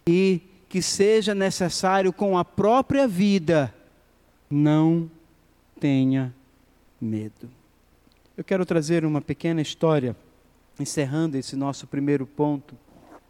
[0.06, 3.74] e que seja necessário com a própria vida,
[4.50, 5.10] não
[5.80, 6.34] tenha
[7.00, 7.50] medo.
[8.38, 10.16] Eu quero trazer uma pequena história,
[10.80, 12.76] encerrando esse nosso primeiro ponto,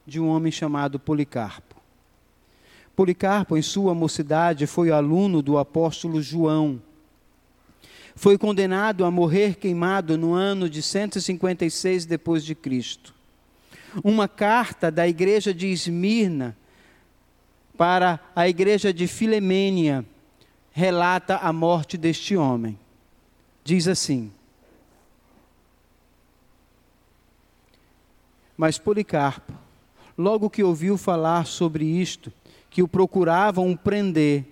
[0.05, 1.75] de um homem chamado Policarpo.
[2.95, 6.81] Policarpo, em sua mocidade, foi aluno do apóstolo João.
[8.15, 13.15] Foi condenado a morrer queimado no ano de 156 depois de Cristo
[14.03, 16.55] uma carta da igreja de Esmirna
[17.81, 20.05] para a igreja de Filemênia
[20.71, 22.77] relata a morte deste homem.
[23.63, 24.31] Diz assim:
[28.55, 29.51] Mas Policarpo,
[30.15, 32.31] logo que ouviu falar sobre isto,
[32.69, 34.45] que o procuravam prender,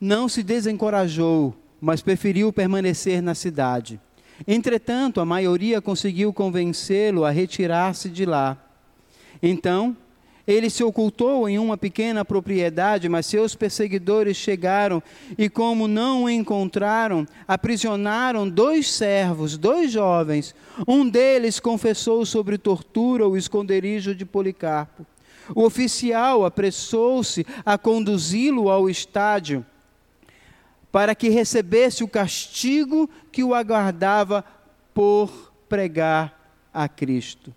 [0.00, 4.00] não se desencorajou, mas preferiu permanecer na cidade.
[4.48, 8.58] Entretanto, a maioria conseguiu convencê-lo a retirar-se de lá.
[9.40, 9.96] Então,
[10.46, 15.02] ele se ocultou em uma pequena propriedade, mas seus perseguidores chegaram
[15.38, 20.54] e, como não o encontraram, aprisionaram dois servos, dois jovens.
[20.86, 25.06] Um deles confessou sobre tortura o esconderijo de Policarpo.
[25.54, 29.64] O oficial apressou-se a conduzi-lo ao estádio
[30.90, 34.44] para que recebesse o castigo que o aguardava
[34.92, 36.38] por pregar
[36.72, 37.54] a Cristo.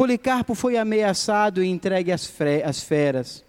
[0.00, 2.24] Policarpo foi ameaçado e entregue às,
[2.80, 3.44] feras.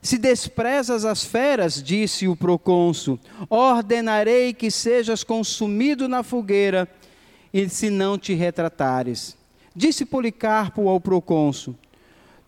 [0.00, 6.88] Se desprezas as feras, disse o procônsul, ordenarei que sejas consumido na fogueira,
[7.52, 9.36] e se não te retratares.
[9.76, 11.76] Disse Policarpo ao procônsul: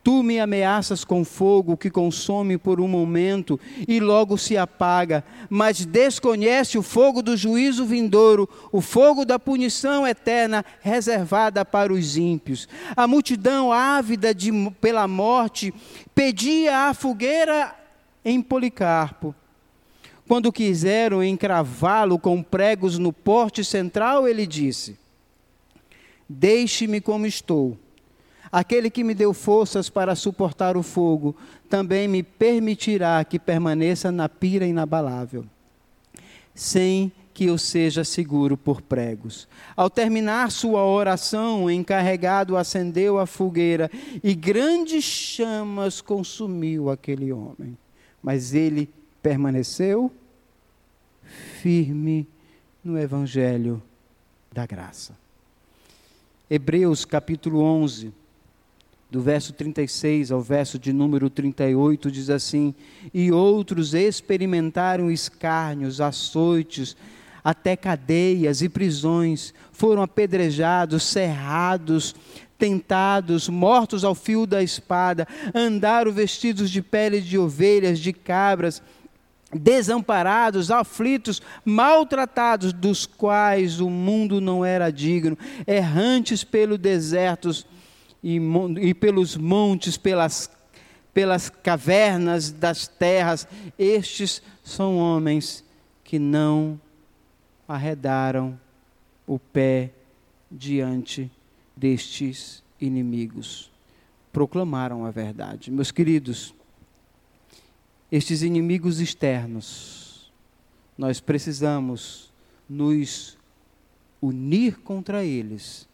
[0.05, 5.87] Tu me ameaças com fogo que consome por um momento e logo se apaga, mas
[5.87, 12.69] desconhece o fogo do juízo vindouro, o fogo da punição eterna reservada para os ímpios.
[12.97, 14.51] A multidão ávida de,
[14.81, 15.73] pela morte
[16.13, 17.73] pedia a fogueira
[18.25, 19.33] em Policarpo.
[20.27, 24.99] Quando quiseram encravá-lo com pregos no porte central, ele disse:
[26.29, 27.79] Deixe-me como estou
[28.53, 31.35] Aquele que me deu forças para suportar o fogo,
[31.71, 35.47] também me permitirá que permaneça na pira inabalável,
[36.55, 39.49] sem que eu seja seguro por pregos.
[39.75, 43.91] Ao terminar sua oração, o encarregado acendeu a fogueira
[44.23, 47.79] e grandes chamas consumiu aquele homem.
[48.23, 48.91] Mas ele
[49.23, 50.13] permaneceu
[51.63, 52.29] firme
[52.85, 53.83] no evangelho
[54.53, 55.17] da graça.
[56.51, 58.21] Hebreus capítulo 11
[59.13, 62.75] do verso 36 ao verso de número 38, diz assim:
[63.13, 66.97] E outros experimentaram escárnios, açoites,
[67.45, 72.15] até cadeias e prisões, foram apedrejados, cerrados,
[72.57, 78.83] tentados, mortos ao fio da espada, andaram vestidos de pele de ovelhas, de cabras,
[79.53, 85.37] desamparados, aflitos, maltratados, dos quais o mundo não era digno,
[85.67, 87.67] errantes pelo desertos
[88.23, 88.41] e,
[88.81, 90.51] e pelos montes, pelas,
[91.13, 93.49] pelas cavernas das terras.
[93.79, 95.65] Estes são homens
[96.05, 96.81] que não
[97.67, 98.59] arredaram
[99.27, 99.93] o pé
[100.51, 101.31] diante
[101.77, 103.71] destes inimigos.
[104.33, 105.71] Proclamaram a verdade.
[105.71, 106.55] Meus queridos,
[108.11, 110.31] estes inimigos externos,
[110.97, 112.31] nós precisamos
[112.69, 113.39] nos
[114.21, 115.89] unir contra eles,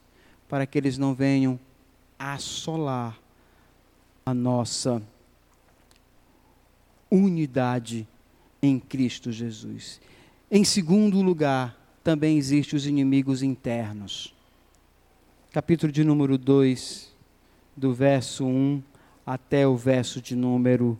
[0.48, 1.58] para que eles não venham
[2.18, 3.18] assolar
[4.26, 5.02] a nossa
[7.10, 8.06] unidade
[8.60, 10.00] em Cristo Jesus.
[10.50, 14.34] Em segundo lugar, também existem os inimigos internos.
[15.52, 17.14] Capítulo de número 2,
[17.76, 18.82] do verso 1
[19.24, 20.98] até o verso de número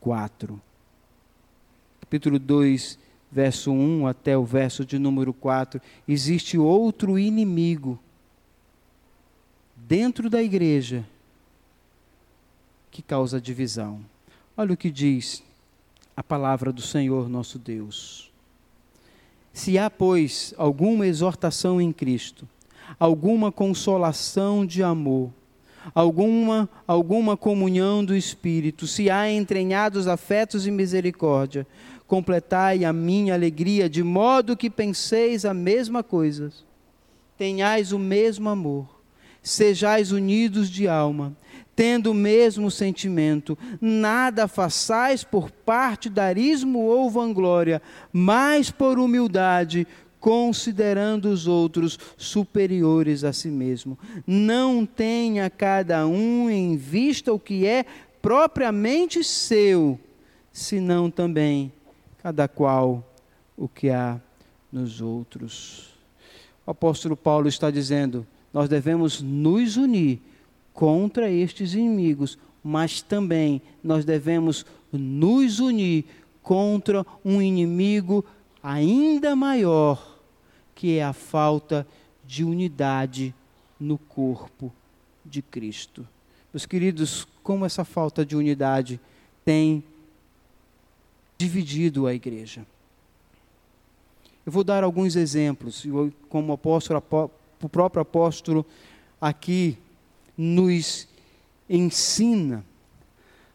[0.00, 0.60] 4.
[2.00, 2.98] Capítulo 2,
[3.30, 5.80] verso 1 até o verso de número 4.
[6.08, 7.98] Existe outro inimigo
[9.90, 11.04] dentro da igreja
[12.92, 13.98] que causa divisão.
[14.56, 15.42] Olha o que diz
[16.16, 18.30] a palavra do Senhor nosso Deus.
[19.52, 22.48] Se há, pois, alguma exortação em Cristo,
[23.00, 25.32] alguma consolação de amor,
[25.92, 31.66] alguma alguma comunhão do espírito, se há entranhados afetos e misericórdia,
[32.06, 36.52] completai a minha alegria de modo que penseis a mesma coisa,
[37.36, 38.99] tenhais o mesmo amor,
[39.42, 41.36] sejais unidos de alma,
[41.74, 47.80] tendo o mesmo sentimento, nada façais por partidarismo ou vanglória,
[48.12, 49.86] mas por humildade,
[50.20, 53.98] considerando os outros superiores a si mesmo.
[54.26, 57.86] Não tenha cada um em vista o que é
[58.20, 59.98] propriamente seu,
[60.52, 61.72] senão também
[62.22, 63.02] cada qual
[63.56, 64.20] o que há
[64.70, 65.94] nos outros.
[66.66, 70.20] O apóstolo Paulo está dizendo: nós devemos nos unir
[70.72, 76.04] contra estes inimigos, mas também nós devemos nos unir
[76.42, 78.24] contra um inimigo
[78.62, 80.18] ainda maior,
[80.74, 81.86] que é a falta
[82.26, 83.34] de unidade
[83.78, 84.72] no corpo
[85.24, 86.06] de Cristo.
[86.52, 89.00] Meus queridos, como essa falta de unidade
[89.44, 89.82] tem
[91.38, 92.66] dividido a igreja.
[94.44, 95.86] Eu vou dar alguns exemplos,
[96.28, 97.02] como o, apóstolo,
[97.66, 98.64] o próprio apóstolo
[99.20, 99.76] aqui
[100.36, 101.06] nos
[101.68, 102.64] ensina.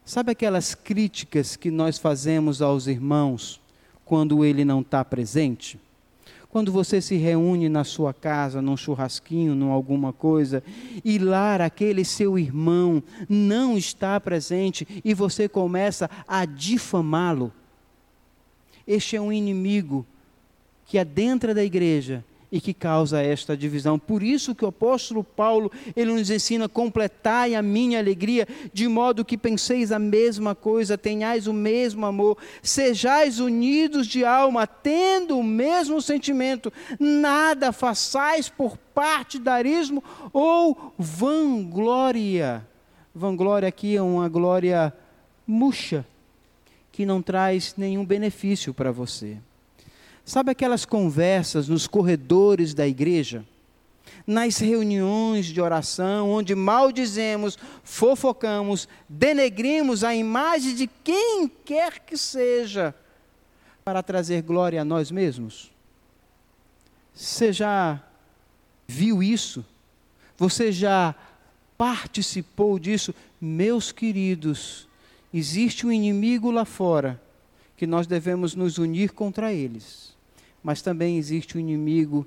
[0.04, 3.60] Sabe aquelas críticas que nós fazemos aos irmãos
[4.06, 5.80] quando ele não está presente?
[6.48, 10.64] Quando você se reúne na sua casa, num churrasquinho, num alguma coisa,
[11.04, 17.52] e lá aquele seu irmão não está presente e você começa a difamá-lo.
[18.88, 20.06] Este é um inimigo
[20.86, 23.98] que adentra da igreja e que causa esta divisão.
[23.98, 29.26] Por isso que o apóstolo Paulo, ele nos ensina completai a minha alegria, de modo
[29.26, 35.44] que penseis a mesma coisa, tenhais o mesmo amor, sejais unidos de alma, tendo o
[35.44, 42.66] mesmo sentimento, nada façais por partidarismo ou vanglória.
[43.14, 44.94] Vanglória aqui é uma glória
[45.48, 46.06] murcha,
[46.92, 49.38] que não traz nenhum benefício para você.
[50.26, 53.46] Sabe aquelas conversas nos corredores da igreja?
[54.26, 62.96] Nas reuniões de oração, onde maldizemos, fofocamos, denegrimos a imagem de quem quer que seja,
[63.84, 65.72] para trazer glória a nós mesmos?
[67.14, 68.02] Você já
[68.88, 69.64] viu isso?
[70.38, 71.14] Você já
[71.78, 73.14] participou disso?
[73.40, 74.88] Meus queridos,
[75.32, 77.22] existe um inimigo lá fora
[77.78, 80.15] que nós devemos nos unir contra eles
[80.66, 82.26] mas também existe um inimigo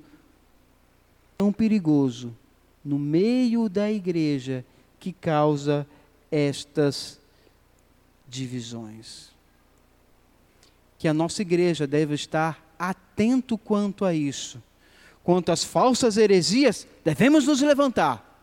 [1.37, 2.33] tão perigoso
[2.85, 4.63] no meio da igreja
[4.97, 5.85] que causa
[6.31, 7.19] estas
[8.29, 9.31] divisões.
[10.97, 14.63] Que a nossa igreja deve estar atento quanto a isso.
[15.21, 18.41] Quanto às falsas heresias, devemos nos levantar,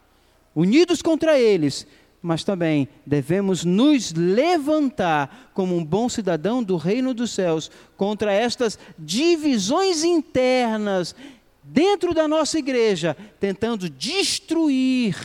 [0.55, 1.86] unidos contra eles,
[2.27, 8.77] mas também devemos nos levantar como um bom cidadão do reino dos céus contra estas
[8.99, 11.14] divisões internas
[11.62, 15.16] dentro da nossa igreja, tentando destruir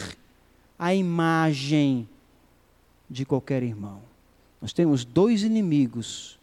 [0.78, 2.08] a imagem
[3.10, 4.04] de qualquer irmão.
[4.62, 6.38] Nós temos dois inimigos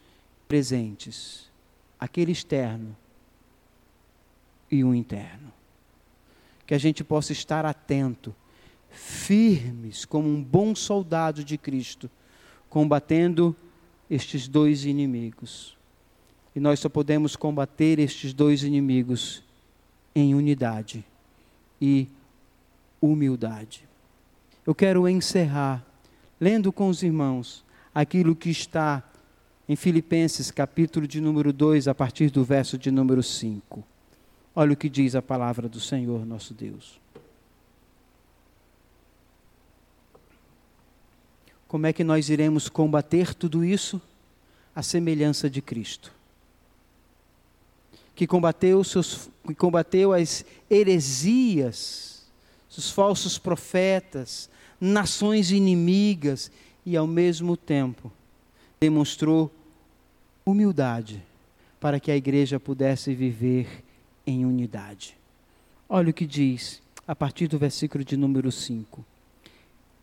[0.48, 1.48] presentes:
[2.00, 2.96] aquele externo
[4.68, 5.52] e o interno.
[6.66, 8.34] Que a gente possa estar atento
[8.98, 12.10] firmes como um bom soldado de Cristo,
[12.68, 13.54] combatendo
[14.10, 15.76] estes dois inimigos.
[16.54, 19.42] E nós só podemos combater estes dois inimigos
[20.14, 21.04] em unidade
[21.80, 22.08] e
[23.00, 23.86] humildade.
[24.66, 25.84] Eu quero encerrar
[26.40, 29.02] lendo com os irmãos aquilo que está
[29.68, 33.84] em Filipenses, capítulo de número 2, a partir do verso de número 5.
[34.56, 36.98] Olha o que diz a palavra do Senhor nosso Deus.
[41.68, 44.00] Como é que nós iremos combater tudo isso?
[44.74, 46.10] A semelhança de Cristo.
[48.14, 52.26] Que combateu, seus, que combateu as heresias,
[52.76, 54.48] os falsos profetas,
[54.80, 56.50] nações inimigas
[56.86, 58.10] e, ao mesmo tempo,
[58.80, 59.52] demonstrou
[60.46, 61.22] humildade
[61.78, 63.84] para que a igreja pudesse viver
[64.26, 65.16] em unidade.
[65.88, 69.04] Olha o que diz a partir do versículo de número 5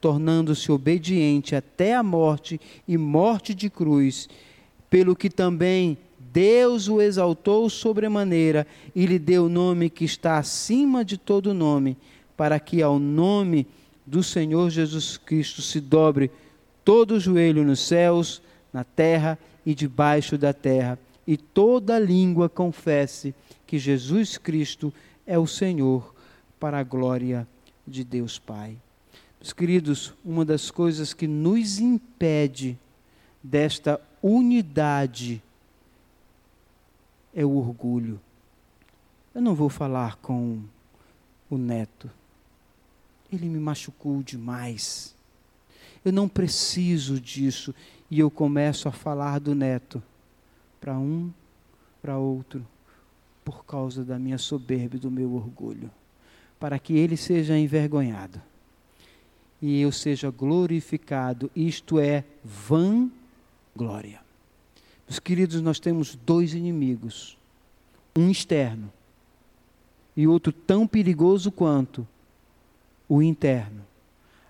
[0.00, 4.28] tornando-se obediente até a morte e morte de cruz,
[4.90, 5.96] pelo que também
[6.32, 11.96] Deus o exaltou sobremaneira e lhe deu o nome que está acima de todo nome,
[12.36, 13.66] para que ao nome
[14.04, 16.30] do Senhor Jesus Cristo se dobre
[16.84, 18.42] todo o joelho nos céus,
[18.72, 23.34] na terra e debaixo da terra, e toda língua confesse
[23.66, 24.92] que Jesus Cristo
[25.26, 26.14] é o Senhor,
[26.60, 27.46] para a glória
[27.86, 28.76] de Deus Pai.
[29.46, 32.76] Meus queridos, uma das coisas que nos impede
[33.40, 35.40] desta unidade
[37.32, 38.20] é o orgulho.
[39.32, 40.64] Eu não vou falar com
[41.48, 42.10] o neto.
[43.32, 45.14] Ele me machucou demais.
[46.04, 47.72] Eu não preciso disso.
[48.10, 50.02] E eu começo a falar do neto
[50.80, 51.32] para um,
[52.02, 52.66] para outro,
[53.44, 55.88] por causa da minha soberba e do meu orgulho,
[56.58, 58.42] para que ele seja envergonhado
[59.60, 63.10] e eu seja glorificado, isto é, vã
[63.74, 64.20] glória.
[65.08, 67.38] Meus queridos, nós temos dois inimigos:
[68.16, 68.92] um externo
[70.16, 72.06] e outro tão perigoso quanto
[73.08, 73.86] o interno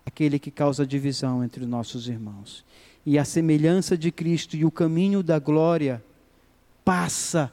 [0.06, 2.64] aquele que causa divisão entre nossos irmãos.
[3.04, 6.02] E a semelhança de Cristo e o caminho da glória
[6.84, 7.52] passa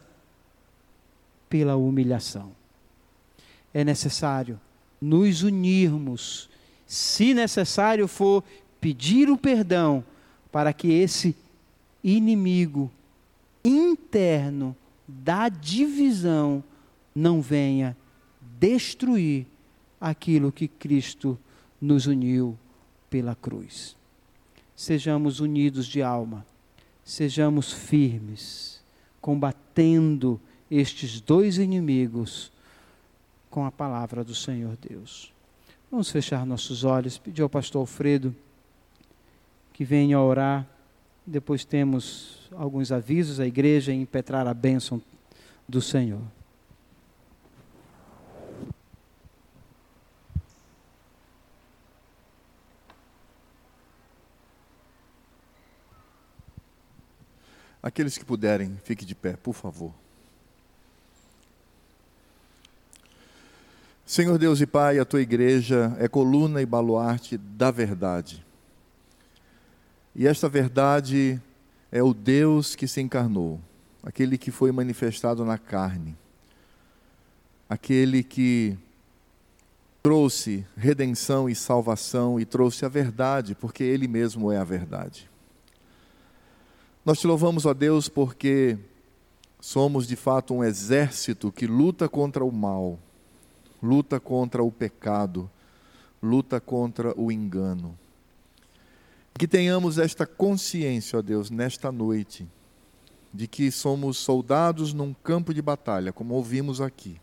[1.50, 2.52] pela humilhação.
[3.74, 4.60] É necessário
[5.02, 6.50] nos unirmos,
[6.94, 8.44] se necessário for,
[8.80, 10.04] pedir o perdão
[10.52, 11.36] para que esse
[12.04, 12.92] inimigo
[13.66, 14.76] interno
[15.08, 16.64] da divisão
[17.16, 17.98] não venha
[18.60, 19.48] destruir
[20.00, 21.36] aquilo que Cristo
[21.82, 22.56] nos uniu
[23.10, 23.96] pela cruz.
[24.76, 26.46] Sejamos unidos de alma,
[27.04, 28.84] sejamos firmes,
[29.20, 30.40] combatendo
[30.70, 32.52] estes dois inimigos
[33.50, 35.33] com a palavra do Senhor Deus.
[35.94, 38.36] Vamos fechar nossos olhos, pedir ao pastor Alfredo
[39.72, 40.68] que venha orar.
[41.24, 45.00] Depois temos alguns avisos à igreja e impetrar a bênção
[45.70, 46.24] do Senhor.
[57.84, 59.94] Aqueles que puderem, fique de pé, por favor.
[64.14, 68.46] Senhor Deus e Pai, a tua igreja é coluna e baluarte da verdade.
[70.16, 71.42] E esta verdade
[71.92, 73.60] é o Deus que se encarnou,
[74.04, 76.16] aquele que foi manifestado na carne,
[77.68, 78.78] aquele que
[80.04, 85.28] trouxe redenção e salvação e trouxe a verdade, porque Ele mesmo é a verdade.
[87.04, 88.78] Nós te louvamos, ó Deus, porque
[89.60, 93.00] somos de fato um exército que luta contra o mal,
[93.84, 95.52] luta contra o pecado,
[96.22, 98.00] luta contra o engano.
[99.38, 102.48] Que tenhamos esta consciência, ó Deus, nesta noite,
[103.34, 107.20] de que somos soldados num campo de batalha, como ouvimos aqui,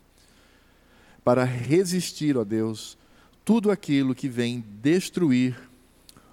[1.23, 2.95] para resistir, ó Deus,
[3.43, 5.57] tudo aquilo que vem destruir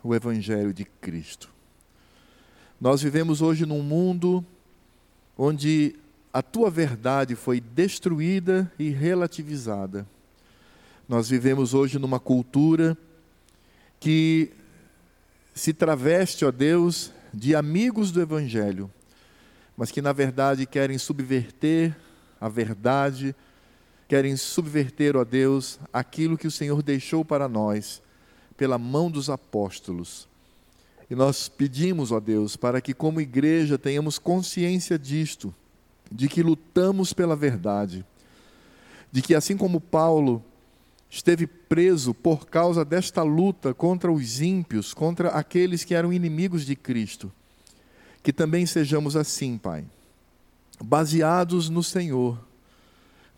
[0.03, 1.49] o Evangelho de Cristo.
[2.79, 4.45] Nós vivemos hoje num mundo
[5.39, 5.97] onde
[6.33, 10.07] a tua verdade foi destruída e relativizada.
[11.09, 12.95] Nós vivemos hoje numa cultura
[13.99, 14.53] que
[15.55, 18.91] se traveste, ó Deus, de amigos do Evangelho,
[19.75, 21.97] mas que na verdade querem subverter
[22.39, 23.35] a verdade,
[24.07, 28.03] querem subverter, ó Deus, aquilo que o Senhor deixou para nós
[28.55, 30.29] pela mão dos apóstolos.
[31.09, 35.55] E nós pedimos, ó Deus, para que como igreja tenhamos consciência disto,
[36.13, 38.05] de que lutamos pela verdade,
[39.11, 40.45] de que assim como Paulo
[41.11, 46.77] esteve preso por causa desta luta contra os ímpios, contra aqueles que eram inimigos de
[46.77, 47.33] Cristo,
[48.23, 49.85] que também sejamos assim, Pai,
[50.81, 52.39] baseados no Senhor,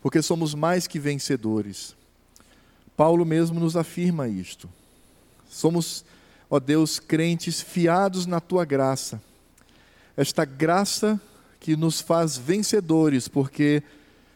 [0.01, 1.95] porque somos mais que vencedores.
[2.97, 4.69] Paulo mesmo nos afirma isto.
[5.49, 6.03] Somos
[6.51, 9.21] ó Deus, crentes fiados na tua graça.
[10.17, 11.19] Esta graça
[11.61, 13.81] que nos faz vencedores, porque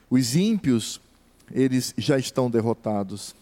[0.09, 1.01] os ímpios,
[1.51, 3.35] eles já estão derrotados.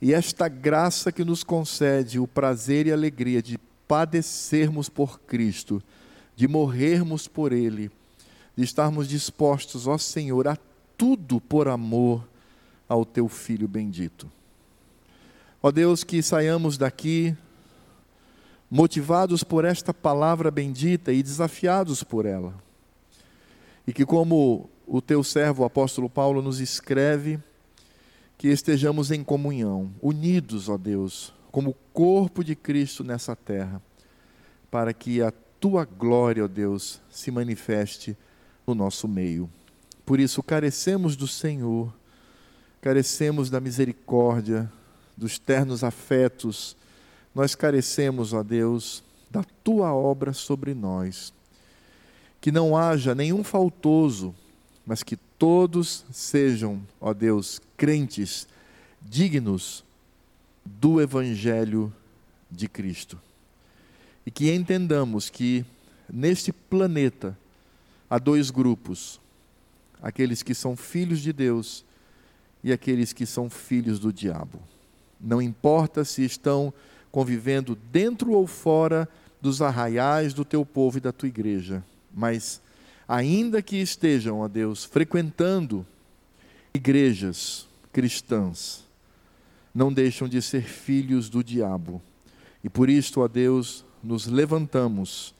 [0.00, 3.58] E esta graça que nos concede o prazer e a alegria de
[3.88, 5.82] padecermos por Cristo,
[6.36, 7.90] de morrermos por Ele,
[8.56, 10.58] de estarmos dispostos, ó Senhor, a
[10.96, 12.26] tudo por amor
[12.88, 14.30] ao Teu Filho bendito.
[15.62, 17.34] Ó Deus, que saiamos daqui
[18.70, 22.54] motivados por esta palavra bendita e desafiados por ela.
[23.86, 27.38] E que, como o teu servo, o apóstolo Paulo, nos escreve,
[28.36, 33.80] que estejamos em comunhão, unidos, ó Deus, como corpo de Cristo nessa terra,
[34.70, 38.16] para que a tua glória, ó Deus, se manifeste
[38.66, 39.48] no nosso meio.
[40.04, 41.94] Por isso, carecemos do Senhor,
[42.80, 44.70] carecemos da misericórdia,
[45.16, 46.76] dos ternos afetos,
[47.34, 51.32] nós carecemos, ó Deus, da tua obra sobre nós.
[52.40, 54.34] Que não haja nenhum faltoso,
[54.86, 58.46] mas que todos sejam, ó Deus, crentes
[59.02, 59.84] dignos
[60.64, 61.92] do Evangelho
[62.50, 63.20] de Cristo.
[64.26, 65.64] E que entendamos que
[66.10, 67.36] neste planeta
[68.08, 69.20] há dois grupos:
[70.02, 71.84] aqueles que são filhos de Deus
[72.62, 74.58] e aqueles que são filhos do diabo.
[75.20, 76.72] Não importa se estão
[77.10, 79.08] convivendo dentro ou fora
[79.40, 81.84] dos arraiais do teu povo e da tua igreja.
[82.12, 82.60] Mas,
[83.06, 85.86] ainda que estejam, ó Deus, frequentando
[86.72, 88.84] igrejas cristãs,
[89.74, 92.00] não deixam de ser filhos do diabo.
[92.62, 95.34] E por isto, ó Deus, nos levantamos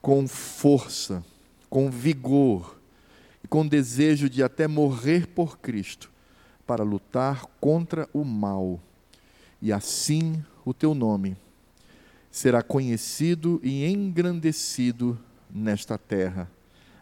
[0.00, 1.24] com força,
[1.70, 2.78] com vigor
[3.42, 6.10] e com desejo de até morrer por Cristo,
[6.66, 8.80] para lutar contra o mal.
[9.60, 11.36] E assim o teu nome
[12.30, 15.18] será conhecido e engrandecido
[15.48, 16.50] nesta terra,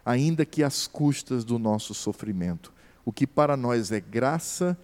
[0.05, 2.71] ainda que às custas do nosso sofrimento.
[3.05, 4.77] O que para nós é graça,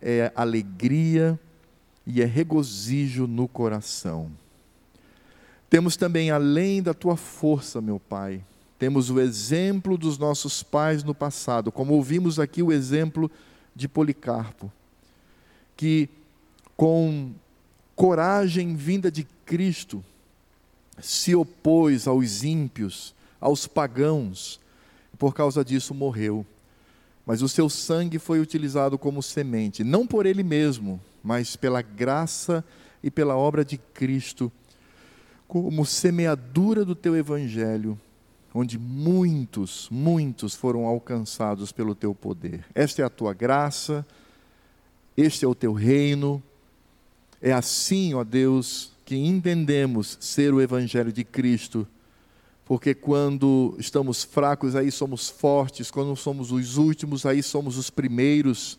[0.00, 1.38] é alegria
[2.06, 4.30] e é regozijo no coração.
[5.68, 8.42] Temos também, além da tua força, meu Pai,
[8.78, 13.30] temos o exemplo dos nossos pais no passado, como ouvimos aqui o exemplo
[13.74, 14.70] de Policarpo,
[15.76, 16.08] que
[16.76, 17.32] com
[17.94, 20.04] coragem vinda de Cristo
[21.00, 24.60] se opôs aos ímpios, aos pagãos,
[25.18, 26.44] por causa disso morreu.
[27.24, 32.64] Mas o seu sangue foi utilizado como semente, não por ele mesmo, mas pela graça
[33.02, 34.50] e pela obra de Cristo,
[35.48, 37.98] como semeadura do teu evangelho,
[38.54, 42.64] onde muitos, muitos foram alcançados pelo teu poder.
[42.74, 44.06] Esta é a tua graça,
[45.16, 46.42] este é o teu reino.
[47.40, 51.86] É assim, ó Deus, que entendemos ser o evangelho de Cristo
[52.66, 58.76] porque quando estamos fracos, aí somos fortes, quando somos os últimos, aí somos os primeiros.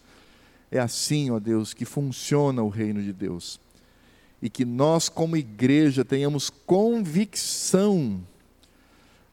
[0.70, 3.62] É assim, ó Deus, que funciona o reino de Deus.
[4.42, 8.22] E que nós, como igreja, tenhamos convicção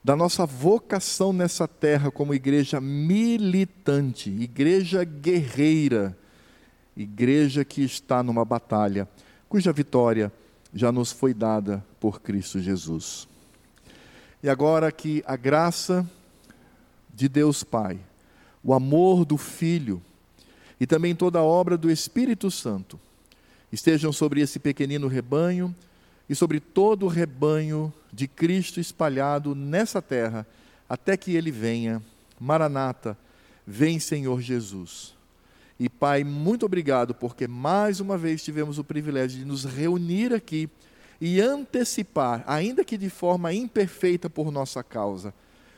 [0.04, 6.16] da nossa vocação nessa terra como igreja militante, igreja guerreira,
[6.96, 9.08] igreja que está numa batalha,
[9.48, 10.32] cuja vitória
[10.72, 13.26] já nos foi dada por Cristo Jesus.
[14.44, 16.06] E agora que a graça
[17.14, 17.98] de Deus Pai,
[18.62, 20.02] o amor do Filho
[20.78, 23.00] e também toda a obra do Espírito Santo
[23.72, 25.74] estejam sobre esse pequenino rebanho
[26.28, 30.46] e sobre todo o rebanho de Cristo espalhado nessa terra,
[30.86, 32.02] até que ele venha.
[32.38, 33.16] Maranata,
[33.66, 35.14] vem Senhor Jesus.
[35.80, 40.68] E Pai, muito obrigado, porque mais uma vez tivemos o privilégio de nos reunir aqui
[41.20, 45.34] e antecipar, ainda que de forma imperfeita por nossa causa,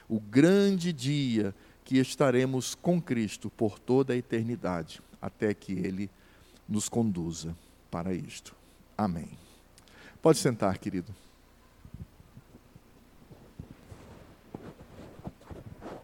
[0.09, 6.11] o grande dia que estaremos com Cristo por toda a eternidade, até que Ele
[6.69, 7.57] nos conduza
[7.91, 8.55] para isto.
[8.97, 9.31] Amém.
[10.21, 11.15] Pode sentar, querido.